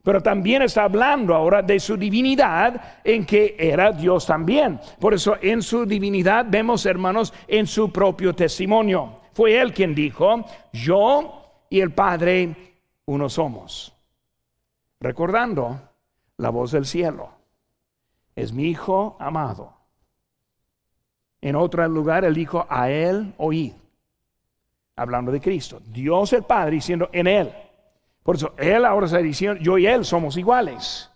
Pero 0.00 0.20
también 0.22 0.62
está 0.62 0.84
hablando 0.84 1.34
ahora 1.34 1.60
de 1.60 1.80
su 1.80 1.96
divinidad 1.96 3.00
en 3.02 3.26
que 3.26 3.56
era 3.58 3.90
Dios 3.90 4.24
también. 4.26 4.78
Por 5.00 5.12
eso 5.12 5.38
en 5.42 5.60
su 5.60 5.86
divinidad 5.86 6.46
vemos, 6.48 6.86
hermanos, 6.86 7.34
en 7.48 7.66
su 7.66 7.90
propio 7.90 8.32
testimonio. 8.32 9.22
Fue 9.32 9.60
él 9.60 9.74
quien 9.74 9.92
dijo, 9.92 10.44
yo 10.72 11.64
y 11.68 11.80
el 11.80 11.90
Padre 11.90 12.54
uno 13.06 13.28
somos. 13.28 13.92
Recordando 15.00 15.80
la 16.36 16.50
voz 16.50 16.70
del 16.70 16.86
cielo. 16.86 17.30
Es 18.36 18.52
mi 18.52 18.66
hijo 18.66 19.16
amado. 19.18 19.72
En 21.40 21.56
otro 21.56 21.88
lugar 21.88 22.24
él 22.24 22.34
dijo, 22.34 22.64
a 22.70 22.88
él 22.88 23.34
oíd 23.38 23.72
hablando 24.96 25.30
de 25.30 25.40
Cristo. 25.40 25.80
Dios 25.86 26.32
el 26.32 26.42
Padre 26.42 26.72
diciendo 26.72 27.08
en 27.12 27.26
Él. 27.26 27.52
Por 28.22 28.36
eso 28.36 28.54
Él 28.56 28.84
ahora 28.84 29.06
está 29.06 29.18
diciendo, 29.18 29.62
yo 29.62 29.78
y 29.78 29.86
Él 29.86 30.04
somos 30.04 30.36
iguales. 30.36 31.10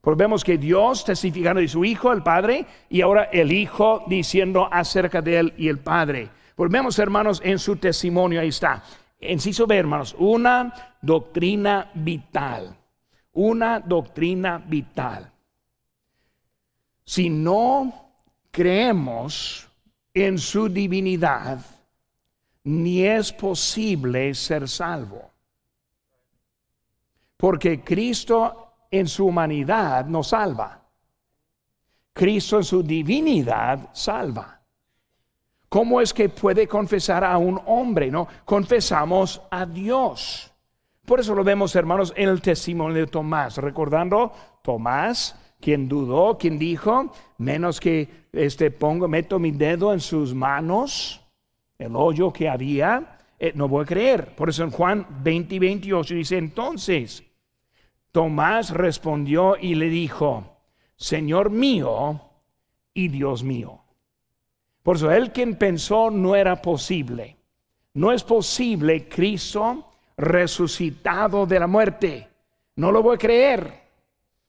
Porque 0.00 0.22
vemos 0.22 0.44
que 0.44 0.58
Dios 0.58 1.04
testificando 1.04 1.60
de 1.60 1.68
su 1.68 1.84
Hijo, 1.84 2.12
el 2.12 2.22
Padre, 2.22 2.66
y 2.88 3.00
ahora 3.00 3.24
el 3.24 3.52
Hijo 3.52 4.04
diciendo 4.06 4.68
acerca 4.70 5.22
de 5.22 5.38
Él 5.38 5.54
y 5.56 5.68
el 5.68 5.78
Padre. 5.78 6.28
Volvemos, 6.56 6.98
hermanos, 6.98 7.40
en 7.44 7.58
su 7.58 7.76
testimonio, 7.76 8.40
ahí 8.40 8.48
está. 8.48 8.82
Enciso 9.18 9.66
B, 9.66 9.76
hermanos, 9.76 10.14
una 10.18 10.96
doctrina 11.00 11.90
vital. 11.94 12.76
Una 13.32 13.80
doctrina 13.80 14.58
vital. 14.58 15.32
Si 17.04 17.30
no 17.30 18.10
creemos 18.50 19.68
en 20.12 20.38
su 20.38 20.68
divinidad, 20.68 21.60
ni 22.64 23.04
es 23.04 23.32
posible 23.32 24.34
ser 24.34 24.68
salvo. 24.68 25.30
Porque 27.36 27.82
Cristo 27.82 28.74
en 28.90 29.08
su 29.08 29.26
humanidad 29.26 30.06
nos 30.06 30.28
salva. 30.28 30.80
Cristo 32.12 32.58
en 32.58 32.64
su 32.64 32.82
divinidad 32.82 33.90
salva. 33.92 34.60
¿Cómo 35.68 36.00
es 36.00 36.12
que 36.12 36.28
puede 36.28 36.68
confesar 36.68 37.24
a 37.24 37.38
un 37.38 37.60
hombre? 37.66 38.10
No, 38.10 38.28
confesamos 38.44 39.40
a 39.50 39.64
Dios. 39.64 40.52
Por 41.06 41.18
eso 41.18 41.34
lo 41.34 41.42
vemos, 41.42 41.74
hermanos, 41.74 42.12
en 42.14 42.28
el 42.28 42.42
testimonio 42.42 42.98
de 42.98 43.06
Tomás, 43.06 43.56
recordando 43.56 44.32
Tomás, 44.62 45.34
quien 45.60 45.88
dudó, 45.88 46.36
quien 46.36 46.58
dijo, 46.58 47.12
menos 47.38 47.80
que 47.80 48.26
este 48.32 48.70
pongo, 48.70 49.08
meto 49.08 49.38
mi 49.38 49.50
dedo 49.50 49.92
en 49.92 50.00
sus 50.00 50.34
manos 50.34 51.21
el 51.82 51.96
hoyo 51.96 52.32
que 52.32 52.48
había, 52.48 53.18
eh, 53.38 53.52
no 53.54 53.68
voy 53.68 53.82
a 53.82 53.86
creer. 53.86 54.34
Por 54.34 54.48
eso 54.48 54.64
en 54.64 54.70
Juan 54.70 55.06
20 55.22 55.54
y 55.54 55.58
28 55.58 56.14
dice, 56.14 56.38
entonces 56.38 57.24
Tomás 58.12 58.70
respondió 58.70 59.56
y 59.60 59.74
le 59.74 59.88
dijo, 59.88 60.58
Señor 60.96 61.50
mío 61.50 62.20
y 62.94 63.08
Dios 63.08 63.42
mío. 63.42 63.80
Por 64.82 64.96
eso 64.96 65.10
él 65.10 65.32
quien 65.32 65.56
pensó 65.56 66.10
no 66.10 66.34
era 66.34 66.60
posible. 66.60 67.36
No 67.94 68.12
es 68.12 68.22
posible 68.22 69.08
Cristo 69.08 69.90
resucitado 70.16 71.46
de 71.46 71.58
la 71.58 71.66
muerte. 71.66 72.28
No 72.76 72.90
lo 72.90 73.02
voy 73.02 73.16
a 73.16 73.18
creer. 73.18 73.82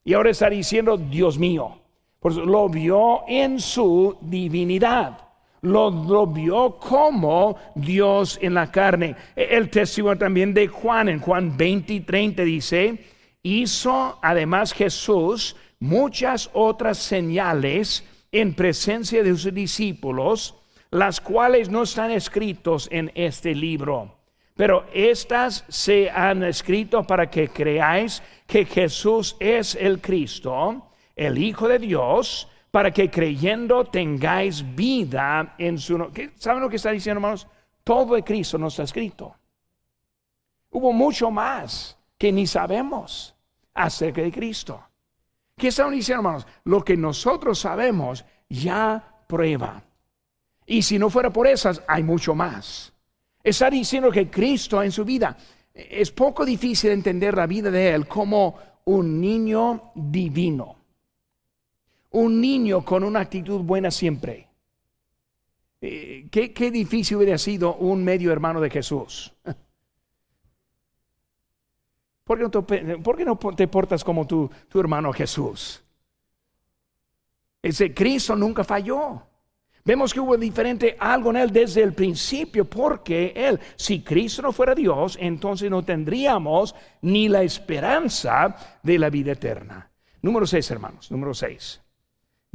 Y 0.03 0.13
ahora 0.13 0.31
está 0.31 0.49
diciendo, 0.49 0.97
Dios 0.97 1.37
mío. 1.37 1.79
Por 2.19 2.35
lo 2.35 2.69
vio 2.69 3.27
en 3.27 3.59
su 3.59 4.17
divinidad. 4.21 5.17
Lo, 5.63 6.27
vio 6.27 6.77
como 6.77 7.57
Dios 7.73 8.37
en 8.41 8.53
la 8.53 8.69
carne. 8.69 9.15
El 9.33 9.69
testimonio 9.69 10.19
también 10.19 10.53
de 10.53 10.67
Juan, 10.67 11.07
en 11.07 11.19
Juan 11.19 11.55
20 11.55 11.93
y 11.93 11.99
30 12.01 12.43
dice, 12.43 12.99
hizo 13.41 14.19
además 14.21 14.73
Jesús 14.73 15.55
muchas 15.79 16.49
otras 16.53 16.97
señales 16.97 18.05
en 18.33 18.53
presencia 18.53 19.23
de 19.23 19.37
sus 19.37 19.53
discípulos, 19.53 20.55
las 20.91 21.21
cuales 21.21 21.69
no 21.69 21.83
están 21.83 22.11
escritos 22.11 22.89
en 22.91 23.11
este 23.15 23.55
libro. 23.55 24.17
Pero 24.55 24.85
estas 24.93 25.63
se 25.69 26.09
han 26.09 26.43
escrito 26.43 27.03
para 27.03 27.29
que 27.29 27.47
creáis 27.47 28.21
que 28.45 28.65
Jesús 28.65 29.37
es 29.39 29.75
el 29.75 30.01
Cristo, 30.01 30.89
el 31.15 31.37
Hijo 31.37 31.69
de 31.69 31.79
Dios, 31.79 32.49
para 32.73 32.89
que 32.89 33.11
creyendo 33.11 33.85
tengáis 33.85 34.65
vida 34.75 35.53
en 35.59 35.77
su 35.77 35.95
nombre. 35.95 36.31
¿Saben 36.39 36.59
lo 36.59 36.67
que 36.67 36.77
está 36.77 36.89
diciendo, 36.89 37.19
hermanos? 37.19 37.47
Todo 37.83 38.15
de 38.15 38.23
Cristo 38.23 38.57
no 38.57 38.65
está 38.65 38.81
escrito. 38.81 39.35
Hubo 40.71 40.91
mucho 40.91 41.29
más 41.29 41.95
que 42.17 42.31
ni 42.31 42.47
sabemos 42.47 43.35
acerca 43.75 44.23
de 44.23 44.31
Cristo. 44.31 44.83
¿Qué 45.55 45.67
están 45.67 45.91
diciendo, 45.91 46.21
hermanos? 46.21 46.47
Lo 46.63 46.83
que 46.83 46.97
nosotros 46.97 47.59
sabemos 47.59 48.25
ya 48.49 49.21
prueba. 49.27 49.83
Y 50.65 50.81
si 50.81 50.97
no 50.97 51.11
fuera 51.11 51.29
por 51.29 51.45
esas, 51.45 51.79
hay 51.87 52.01
mucho 52.01 52.33
más. 52.33 52.91
Está 53.43 53.69
diciendo 53.69 54.09
que 54.09 54.31
Cristo 54.31 54.81
en 54.81 54.91
su 54.91 55.05
vida 55.05 55.37
es 55.75 56.09
poco 56.09 56.43
difícil 56.43 56.89
entender 56.89 57.35
la 57.35 57.45
vida 57.45 57.69
de 57.69 57.93
Él 57.93 58.07
como 58.07 58.57
un 58.85 59.21
niño 59.21 59.91
divino. 59.93 60.82
Un 62.13 62.41
niño 62.41 62.83
con 62.83 63.03
una 63.03 63.19
actitud 63.19 63.61
buena 63.61 63.91
siempre. 63.91 64.47
Eh, 65.81 66.27
¿Qué, 66.31 66.53
qué 66.53 66.71
difícil 66.71 67.17
hubiera 67.17 67.37
sido 67.37 67.75
un 67.75 68.03
medio 68.03 68.31
hermano 68.31 68.61
de 68.61 68.69
Jesús? 68.69 69.33
¿Por 72.23 72.37
qué 72.37 73.25
no 73.25 73.37
te, 73.37 73.67
portas 73.67 74.03
como 74.03 74.25
tu, 74.25 74.49
tu 74.69 74.79
hermano 74.79 75.11
Jesús? 75.11 75.83
Ese 77.61 77.93
Cristo 77.93 78.35
nunca 78.35 78.63
falló. 78.63 79.21
Vemos 79.85 80.13
que 80.13 80.21
hubo 80.21 80.37
diferente 80.37 80.95
algo 80.97 81.31
en 81.31 81.37
él 81.37 81.51
desde 81.51 81.83
el 81.83 81.93
principio, 81.93 82.63
porque 82.63 83.33
él, 83.35 83.59
si 83.75 84.01
Cristo 84.01 84.41
no 84.41 84.53
fuera 84.53 84.73
Dios, 84.73 85.17
entonces 85.19 85.69
no 85.69 85.83
tendríamos 85.83 86.73
ni 87.01 87.27
la 87.27 87.43
esperanza 87.43 88.55
de 88.81 88.97
la 88.97 89.09
vida 89.09 89.33
eterna. 89.33 89.91
Número 90.21 90.47
seis, 90.47 90.71
hermanos, 90.71 91.11
número 91.11 91.33
seis. 91.33 91.82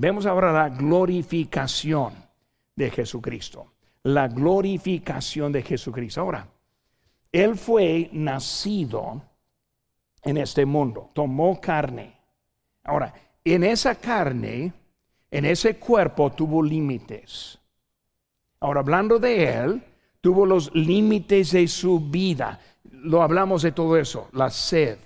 Vemos 0.00 0.26
ahora 0.26 0.52
la 0.52 0.68
glorificación 0.68 2.14
de 2.76 2.88
Jesucristo. 2.88 3.72
La 4.04 4.28
glorificación 4.28 5.50
de 5.50 5.62
Jesucristo. 5.62 6.20
Ahora, 6.20 6.46
él 7.32 7.56
fue 7.56 8.08
nacido 8.12 9.20
en 10.22 10.36
este 10.36 10.64
mundo, 10.64 11.10
tomó 11.12 11.60
carne. 11.60 12.14
Ahora, 12.84 13.12
en 13.44 13.64
esa 13.64 13.96
carne, 13.96 14.72
en 15.32 15.44
ese 15.44 15.76
cuerpo 15.78 16.30
tuvo 16.30 16.62
límites. 16.62 17.58
Ahora, 18.60 18.80
hablando 18.80 19.18
de 19.18 19.52
él, 19.52 19.82
tuvo 20.20 20.46
los 20.46 20.72
límites 20.76 21.50
de 21.50 21.66
su 21.66 21.98
vida. 21.98 22.60
Lo 22.84 23.20
hablamos 23.20 23.62
de 23.62 23.72
todo 23.72 23.96
eso, 23.96 24.28
la 24.32 24.48
sed, 24.48 24.96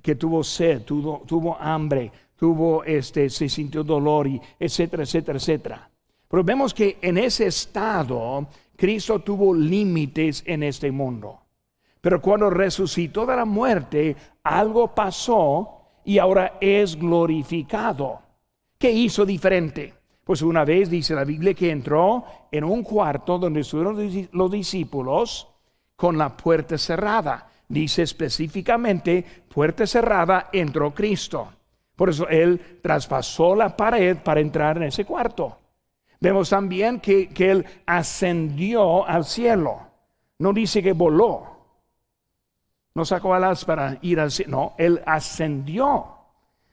que 0.00 0.14
tuvo 0.14 0.44
sed, 0.44 0.82
tuvo, 0.82 1.24
tuvo 1.26 1.56
hambre, 1.58 2.12
tuvo 2.36 2.84
este, 2.84 3.28
se 3.30 3.48
sintió 3.48 3.82
dolor, 3.82 4.26
y 4.26 4.40
etcétera, 4.58 5.02
etcétera, 5.02 5.38
etcétera. 5.38 5.90
Pero 6.28 6.44
vemos 6.44 6.74
que 6.74 6.98
en 7.00 7.18
ese 7.18 7.46
estado, 7.46 8.46
Cristo 8.76 9.20
tuvo 9.20 9.54
límites 9.54 10.42
en 10.46 10.62
este 10.62 10.90
mundo. 10.90 11.40
Pero 12.00 12.20
cuando 12.20 12.50
resucitó 12.50 13.26
de 13.26 13.36
la 13.36 13.44
muerte, 13.44 14.16
algo 14.44 14.94
pasó 14.94 15.76
y 16.04 16.18
ahora 16.18 16.58
es 16.60 16.96
glorificado. 16.96 18.20
¿Qué 18.78 18.90
hizo 18.92 19.24
diferente? 19.24 19.94
Pues 20.22 20.42
una 20.42 20.64
vez 20.64 20.90
dice 20.90 21.14
la 21.14 21.24
Biblia 21.24 21.54
que 21.54 21.70
entró 21.70 22.24
en 22.50 22.64
un 22.64 22.82
cuarto 22.82 23.38
donde 23.38 23.60
estuvieron 23.60 24.28
los 24.32 24.50
discípulos 24.50 25.48
con 25.96 26.18
la 26.18 26.36
puerta 26.36 26.76
cerrada. 26.76 27.48
Dice 27.68 28.02
específicamente, 28.02 29.24
puerta 29.52 29.86
cerrada, 29.86 30.50
entró 30.52 30.94
Cristo. 30.94 31.48
Por 31.96 32.10
eso 32.10 32.28
Él 32.28 32.78
traspasó 32.82 33.56
la 33.56 33.76
pared 33.76 34.18
para 34.18 34.40
entrar 34.40 34.76
en 34.76 34.84
ese 34.84 35.04
cuarto. 35.04 35.58
Vemos 36.20 36.50
también 36.50 37.00
que, 37.00 37.28
que 37.28 37.50
Él 37.50 37.64
ascendió 37.86 39.06
al 39.06 39.24
cielo. 39.24 39.80
No 40.38 40.52
dice 40.52 40.82
que 40.82 40.92
voló, 40.92 41.56
no 42.96 43.04
sacó 43.04 43.34
alas 43.34 43.62
para 43.66 43.98
ir 44.00 44.18
al 44.18 44.30
cielo, 44.30 44.50
no, 44.50 44.74
él 44.78 45.02
ascendió. 45.04 46.16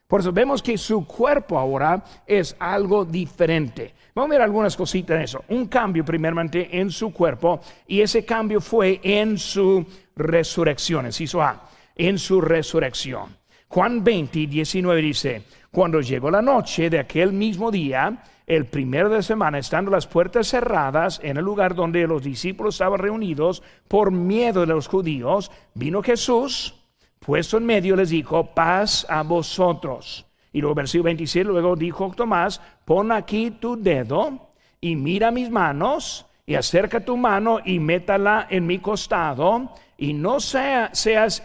Por 0.06 0.20
eso 0.20 0.32
vemos 0.32 0.62
que 0.62 0.78
su 0.78 1.06
cuerpo 1.06 1.58
ahora 1.58 2.02
es 2.26 2.56
algo 2.58 3.04
diferente. 3.04 3.92
Vamos 4.14 4.30
a 4.30 4.32
ver 4.32 4.40
algunas 4.40 4.74
cositas 4.74 5.16
en 5.16 5.22
eso. 5.22 5.44
Un 5.48 5.66
cambio 5.66 6.02
primeramente 6.02 6.80
en 6.80 6.90
su 6.90 7.12
cuerpo 7.12 7.60
y 7.86 8.00
ese 8.00 8.24
cambio 8.24 8.62
fue 8.62 9.00
en 9.02 9.36
su 9.36 9.84
resurrección. 10.16 11.08
Hizo 11.08 11.42
A, 11.42 11.68
en 11.94 12.18
su 12.18 12.40
resurrección. 12.40 13.36
Juan 13.68 14.04
20, 14.04 14.46
19 14.46 15.02
dice, 15.02 15.42
cuando 15.70 16.00
llegó 16.00 16.30
la 16.30 16.42
noche 16.42 16.90
de 16.90 16.98
aquel 16.98 17.32
mismo 17.32 17.70
día, 17.70 18.22
el 18.46 18.66
primero 18.66 19.08
de 19.08 19.22
semana, 19.22 19.58
estando 19.58 19.90
las 19.90 20.06
puertas 20.06 20.48
cerradas 20.48 21.20
en 21.22 21.36
el 21.36 21.44
lugar 21.44 21.74
donde 21.74 22.06
los 22.06 22.22
discípulos 22.22 22.74
estaban 22.74 23.00
reunidos 23.00 23.62
por 23.88 24.10
miedo 24.12 24.60
de 24.60 24.66
los 24.66 24.86
judíos, 24.86 25.50
vino 25.74 26.02
Jesús, 26.02 26.74
puesto 27.18 27.56
en 27.56 27.66
medio, 27.66 27.96
les 27.96 28.10
dijo, 28.10 28.54
paz 28.54 29.06
a 29.08 29.22
vosotros. 29.22 30.26
Y 30.52 30.60
luego 30.60 30.76
versículo 30.76 31.06
26, 31.06 31.46
luego 31.46 31.74
dijo 31.74 32.12
Tomás, 32.14 32.60
pon 32.84 33.10
aquí 33.10 33.50
tu 33.50 33.76
dedo 33.82 34.52
y 34.80 34.94
mira 34.94 35.32
mis 35.32 35.50
manos 35.50 36.26
y 36.46 36.54
acerca 36.54 37.00
tu 37.00 37.16
mano 37.16 37.60
y 37.64 37.78
métala 37.78 38.46
en 38.50 38.66
mi 38.66 38.78
costado 38.78 39.72
y 39.96 40.12
no 40.12 40.40
seas 40.40 41.42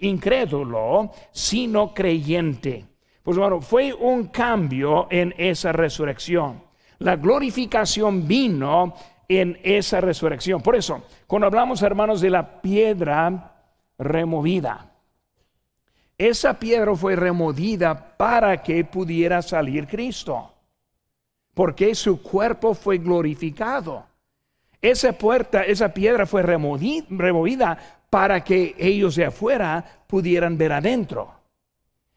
incrédulo, 0.00 1.12
sino 1.30 1.94
creyente. 1.94 2.84
Pues 3.22 3.38
bueno, 3.38 3.60
fue 3.60 3.94
un 3.94 4.26
cambio 4.26 5.06
en 5.10 5.34
esa 5.38 5.72
resurrección. 5.72 6.62
La 6.98 7.16
glorificación 7.16 8.28
vino 8.28 8.94
en 9.26 9.58
esa 9.62 10.00
resurrección. 10.00 10.60
Por 10.60 10.76
eso, 10.76 11.04
cuando 11.26 11.46
hablamos, 11.46 11.80
hermanos, 11.82 12.20
de 12.20 12.30
la 12.30 12.60
piedra 12.60 13.52
removida, 13.96 14.90
esa 16.18 16.58
piedra 16.58 16.94
fue 16.94 17.16
removida 17.16 18.16
para 18.16 18.62
que 18.62 18.84
pudiera 18.84 19.40
salir 19.40 19.86
Cristo, 19.86 20.52
porque 21.54 21.94
su 21.94 22.22
cuerpo 22.22 22.74
fue 22.74 22.98
glorificado. 22.98 24.06
Esa 24.84 25.14
puerta, 25.14 25.62
esa 25.62 25.94
piedra 25.94 26.26
fue 26.26 26.42
removida 26.42 27.78
para 28.10 28.44
que 28.44 28.74
ellos 28.78 29.16
de 29.16 29.24
afuera 29.24 29.82
pudieran 30.06 30.58
ver 30.58 30.74
adentro. 30.74 31.32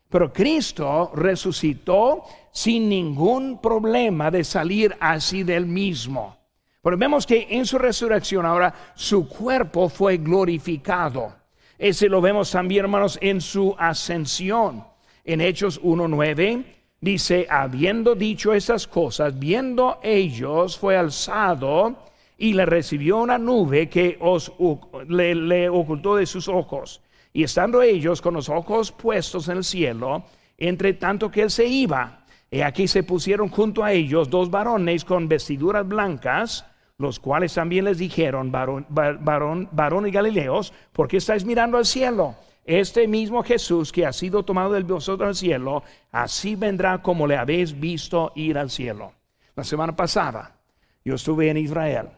Pero 0.10 0.34
Cristo 0.34 1.14
resucitó 1.16 2.26
sin 2.52 2.90
ningún 2.90 3.62
problema 3.62 4.30
de 4.30 4.44
salir 4.44 4.94
así 5.00 5.44
del 5.44 5.66
mismo. 5.66 6.36
Pero 6.82 6.98
vemos 6.98 7.26
que 7.26 7.48
en 7.52 7.66
su 7.66 7.78
resurrección 7.78 8.46
ahora 8.46 8.74
su 8.96 9.30
cuerpo 9.30 9.88
fue 9.88 10.18
glorificado. 10.18 11.34
Ese 11.78 12.10
lo 12.10 12.20
vemos 12.20 12.52
también, 12.52 12.84
hermanos, 12.84 13.18
en 13.22 13.40
su 13.40 13.74
ascensión. 13.80 14.84
En 15.24 15.40
Hechos 15.40 15.82
1.9 15.82 16.66
dice, 17.00 17.48
habiendo 17.50 18.14
dicho 18.14 18.54
estas 18.54 18.88
cosas, 18.88 19.40
viendo 19.40 20.02
ellos, 20.04 20.78
fue 20.78 20.98
alzado 20.98 22.08
y 22.38 22.54
le 22.54 22.66
recibió 22.66 23.18
una 23.18 23.38
nube 23.38 23.90
que 23.90 24.18
os, 24.20 24.52
le, 25.08 25.70
ocultó 25.70 26.16
de 26.16 26.26
sus 26.26 26.48
ojos. 26.48 27.02
Y 27.34 27.44
estando 27.44 27.82
ellos 27.82 28.22
con 28.22 28.36
los 28.36 28.50
ojos 28.50 28.92
puestos 28.92 29.48
en 29.50 29.58
el 29.58 29.64
cielo, 29.64 30.24
entre 30.58 30.94
tanto 30.94 31.32
que 31.32 31.44
él 31.44 31.52
se 31.52 31.66
iba, 31.66 32.26
y 32.50 32.62
aquí 32.62 32.88
se 32.88 33.04
pusieron 33.04 33.50
junto 33.50 33.84
a 33.84 33.92
ellos 33.92 34.30
dos 34.30 34.50
varones 34.50 35.04
con 35.04 35.28
vestiduras 35.28 35.88
blancas, 35.88 36.66
los 36.98 37.20
cuales 37.20 37.54
también 37.54 37.86
les 37.86 37.98
dijeron, 37.98 38.52
varón, 38.52 38.86
varón, 38.90 39.70
varón 39.72 40.08
y 40.08 40.12
Galileos, 40.12 40.74
¿por 40.94 41.08
qué 41.08 41.18
estáis 41.18 41.46
mirando 41.46 41.78
al 41.78 41.86
cielo? 41.86 42.36
Este 42.66 43.08
mismo 43.08 43.44
Jesús 43.44 43.92
que 43.92 44.06
ha 44.06 44.14
sido 44.14 44.44
tomado 44.44 44.74
del 44.74 44.84
vosotros 44.84 45.28
al 45.28 45.36
cielo, 45.36 45.84
así 46.12 46.56
vendrá 46.56 47.02
como 47.02 47.28
le 47.28 47.38
habéis 47.38 47.80
visto 47.80 48.32
ir 48.36 48.58
al 48.58 48.70
cielo. 48.70 49.14
La 49.56 49.64
semana 49.64 49.96
pasada 49.96 50.58
yo 51.06 51.16
estuve 51.16 51.50
en 51.50 51.58
Israel, 51.58 52.10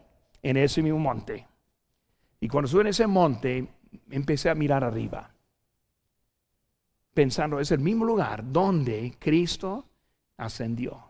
en 0.41 0.57
ese 0.57 0.81
mismo 0.81 0.99
monte. 0.99 1.47
Y 2.39 2.47
cuando 2.47 2.65
estuve 2.65 2.81
en 2.81 2.87
ese 2.87 3.07
monte, 3.07 3.67
empecé 4.09 4.49
a 4.49 4.55
mirar 4.55 4.83
arriba, 4.83 5.31
pensando, 7.13 7.59
es 7.59 7.71
el 7.71 7.79
mismo 7.79 8.05
lugar 8.05 8.43
donde 8.49 9.15
Cristo 9.19 9.85
ascendió. 10.37 11.03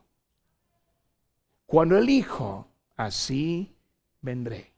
Cuando 1.65 1.97
el 1.97 2.09
Hijo, 2.09 2.67
así 2.95 3.75
vendré. 4.21 4.73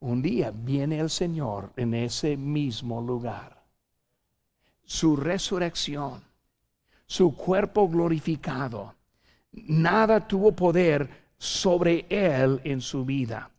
Un 0.00 0.22
día 0.22 0.52
viene 0.52 1.00
el 1.00 1.10
Señor 1.10 1.72
en 1.76 1.94
ese 1.94 2.36
mismo 2.36 3.00
lugar. 3.00 3.64
Su 4.84 5.16
resurrección, 5.16 6.22
su 7.06 7.34
cuerpo 7.34 7.88
glorificado, 7.88 8.94
nada 9.52 10.28
tuvo 10.28 10.52
poder 10.52 11.27
sobre 11.38 12.06
él 12.08 12.60
en 12.64 12.80
su 12.80 13.04
vida. 13.04 13.50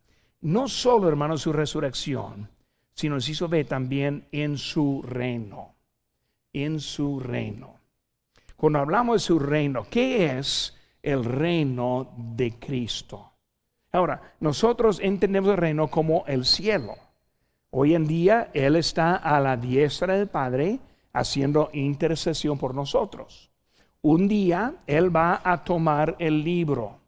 No 0.41 0.67
solo, 0.67 1.07
hermano, 1.07 1.38
su 1.38 1.51
resurrección, 1.51 2.49
sino 2.93 3.19
se 3.19 3.32
hizo 3.32 3.47
ver 3.47 3.65
también 3.65 4.27
en 4.32 4.57
su 4.57 5.01
reino. 5.01 5.75
En 6.53 6.80
su 6.80 7.19
reino. 7.19 7.75
Cuando 8.55 8.80
hablamos 8.80 9.15
de 9.15 9.19
su 9.19 9.39
reino, 9.39 9.86
¿qué 9.89 10.38
es 10.38 10.75
el 11.01 11.23
reino 11.23 12.11
de 12.17 12.59
Cristo? 12.59 13.32
Ahora, 13.91 14.36
nosotros 14.39 14.99
entendemos 15.01 15.51
el 15.51 15.57
reino 15.57 15.88
como 15.88 16.25
el 16.27 16.45
cielo. 16.45 16.95
Hoy 17.71 17.95
en 17.95 18.05
día 18.05 18.49
Él 18.53 18.75
está 18.75 19.15
a 19.15 19.39
la 19.39 19.55
diestra 19.55 20.15
del 20.17 20.27
Padre 20.27 20.80
haciendo 21.13 21.69
intercesión 21.73 22.57
por 22.57 22.75
nosotros. 22.75 23.49
Un 24.01 24.27
día 24.27 24.75
Él 24.88 25.15
va 25.15 25.41
a 25.43 25.63
tomar 25.63 26.15
el 26.19 26.43
libro. 26.43 26.99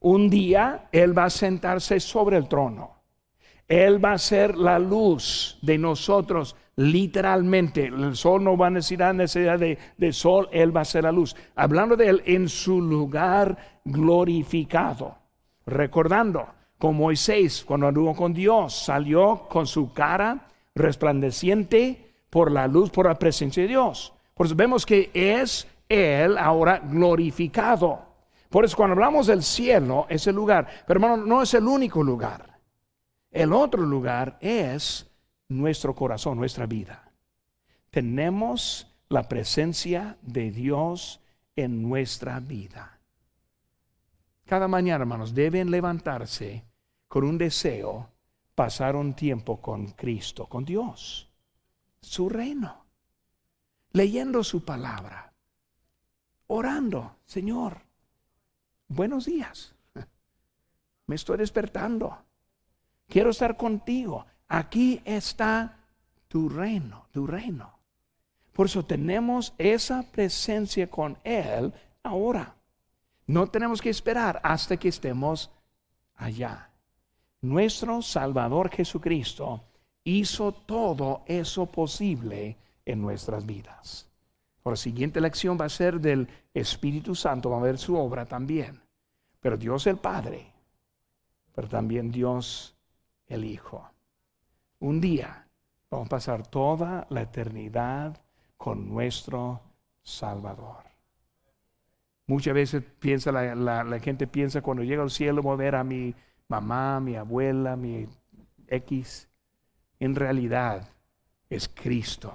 Un 0.00 0.30
día 0.30 0.88
Él 0.92 1.16
va 1.16 1.24
a 1.24 1.30
sentarse 1.30 2.00
sobre 2.00 2.36
el 2.36 2.48
trono. 2.48 2.98
Él 3.66 4.02
va 4.02 4.12
a 4.12 4.18
ser 4.18 4.56
la 4.56 4.78
luz 4.78 5.58
de 5.60 5.76
nosotros, 5.76 6.56
literalmente. 6.76 7.86
El 7.86 8.16
sol 8.16 8.42
no 8.42 8.56
va 8.56 8.68
a 8.68 8.70
necesitar 8.70 9.14
necesidad 9.14 9.58
de, 9.58 10.12
sol, 10.12 10.48
Él 10.52 10.74
va 10.74 10.80
a 10.80 10.86
ser 10.86 11.04
la 11.04 11.12
luz. 11.12 11.36
Hablando 11.54 11.94
de 11.94 12.08
Él 12.08 12.22
en 12.24 12.48
su 12.48 12.80
lugar 12.80 13.80
glorificado. 13.84 15.18
Recordando, 15.66 16.46
con 16.78 16.96
Moisés, 16.96 17.64
cuando 17.64 17.88
anduvo 17.88 18.14
con 18.14 18.32
Dios, 18.32 18.72
salió 18.72 19.46
con 19.50 19.66
su 19.66 19.92
cara 19.92 20.46
resplandeciente 20.74 22.14
por 22.30 22.50
la 22.52 22.66
luz, 22.68 22.90
por 22.90 23.06
la 23.06 23.18
presencia 23.18 23.62
de 23.64 23.68
Dios. 23.68 24.14
Por 24.32 24.46
eso 24.46 24.54
vemos 24.54 24.86
que 24.86 25.10
es 25.12 25.66
Él 25.88 26.38
ahora 26.38 26.78
glorificado. 26.78 28.07
Por 28.48 28.64
eso 28.64 28.76
cuando 28.76 28.94
hablamos 28.94 29.26
del 29.26 29.42
cielo, 29.42 30.06
es 30.08 30.26
el 30.26 30.36
lugar. 30.36 30.66
Pero 30.86 30.98
hermano, 30.98 31.24
no 31.24 31.42
es 31.42 31.52
el 31.54 31.64
único 31.64 32.02
lugar. 32.02 32.58
El 33.30 33.52
otro 33.52 33.82
lugar 33.82 34.38
es 34.40 35.06
nuestro 35.48 35.94
corazón, 35.94 36.38
nuestra 36.38 36.66
vida. 36.66 37.12
Tenemos 37.90 38.94
la 39.08 39.28
presencia 39.28 40.16
de 40.22 40.50
Dios 40.50 41.20
en 41.56 41.82
nuestra 41.82 42.40
vida. 42.40 42.98
Cada 44.46 44.68
mañana, 44.68 45.02
hermanos, 45.02 45.34
deben 45.34 45.70
levantarse 45.70 46.64
con 47.06 47.24
un 47.24 47.36
deseo, 47.36 48.10
pasar 48.54 48.96
un 48.96 49.14
tiempo 49.14 49.60
con 49.60 49.88
Cristo, 49.88 50.46
con 50.46 50.64
Dios, 50.64 51.30
su 52.00 52.28
reino, 52.28 52.86
leyendo 53.92 54.42
su 54.42 54.64
palabra, 54.64 55.34
orando, 56.46 57.16
Señor, 57.24 57.87
buenos 58.88 59.26
días, 59.26 59.74
me 61.06 61.14
estoy 61.14 61.38
despertando, 61.38 62.18
quiero 63.06 63.30
estar 63.30 63.56
contigo, 63.56 64.26
aquí 64.48 65.00
está 65.04 65.78
tu 66.28 66.48
reino, 66.48 67.06
tu 67.12 67.26
reino. 67.26 67.78
Por 68.52 68.66
eso 68.66 68.84
tenemos 68.84 69.54
esa 69.56 70.02
presencia 70.02 70.90
con 70.90 71.16
Él 71.22 71.72
ahora. 72.02 72.56
No 73.26 73.46
tenemos 73.46 73.80
que 73.80 73.90
esperar 73.90 74.40
hasta 74.42 74.76
que 74.76 74.88
estemos 74.88 75.50
allá. 76.16 76.68
Nuestro 77.40 78.02
Salvador 78.02 78.68
Jesucristo 78.70 79.62
hizo 80.02 80.50
todo 80.52 81.22
eso 81.26 81.66
posible 81.66 82.56
en 82.84 83.00
nuestras 83.00 83.46
vidas. 83.46 84.07
La 84.70 84.76
siguiente 84.76 85.20
lección 85.20 85.58
va 85.60 85.66
a 85.66 85.70
ser 85.70 86.00
del 86.00 86.28
Espíritu 86.52 87.14
Santo, 87.14 87.50
va 87.50 87.58
a 87.58 87.62
ver 87.62 87.78
su 87.78 87.96
obra 87.96 88.26
también. 88.26 88.80
Pero 89.40 89.56
Dios 89.56 89.86
el 89.86 89.96
Padre, 89.96 90.52
pero 91.54 91.68
también 91.68 92.10
Dios 92.10 92.76
el 93.26 93.44
Hijo. 93.44 93.88
Un 94.80 95.00
día 95.00 95.48
vamos 95.90 96.06
a 96.06 96.10
pasar 96.10 96.46
toda 96.46 97.06
la 97.10 97.22
eternidad 97.22 98.20
con 98.56 98.88
nuestro 98.88 99.60
Salvador. 100.02 100.84
Muchas 102.26 102.52
veces 102.54 102.82
piensa 102.98 103.32
la, 103.32 104.00
gente 104.00 104.26
piensa 104.26 104.60
cuando 104.60 104.82
llega 104.82 105.02
al 105.02 105.10
cielo 105.10 105.42
voy 105.42 105.54
a 105.54 105.56
ver 105.56 105.74
a 105.76 105.84
mi 105.84 106.14
mamá, 106.48 107.00
mi 107.00 107.16
abuela, 107.16 107.74
mi 107.74 108.06
X. 108.66 109.28
En 109.98 110.14
realidad 110.14 110.88
es 111.48 111.68
Cristo 111.68 112.34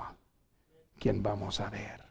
quien 0.97 1.21
vamos 1.21 1.59
a 1.59 1.69
ver. 1.69 2.02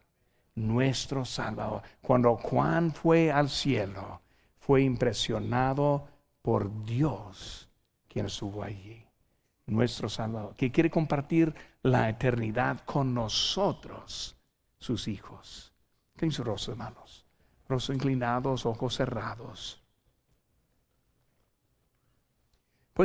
Nuestro 0.54 1.24
Salvador. 1.24 1.82
Cuando 2.00 2.36
Juan 2.36 2.92
fue 2.92 3.30
al 3.30 3.48
cielo, 3.48 4.20
fue 4.58 4.82
impresionado 4.82 6.06
por 6.42 6.84
Dios 6.84 7.68
quien 8.08 8.26
estuvo 8.26 8.62
allí. 8.62 9.04
Nuestro 9.66 10.08
Salvador, 10.08 10.54
que 10.54 10.70
quiere 10.70 10.90
compartir 10.90 11.54
la 11.82 12.08
eternidad 12.08 12.80
con 12.84 13.14
nosotros, 13.14 14.36
sus 14.78 15.08
hijos. 15.08 15.72
¿Qué 16.16 16.30
su 16.30 16.44
rostro, 16.44 16.72
hermanos? 16.72 17.26
rostros 17.68 17.96
inclinados, 17.96 18.66
ojos 18.66 18.96
cerrados. 18.96 19.81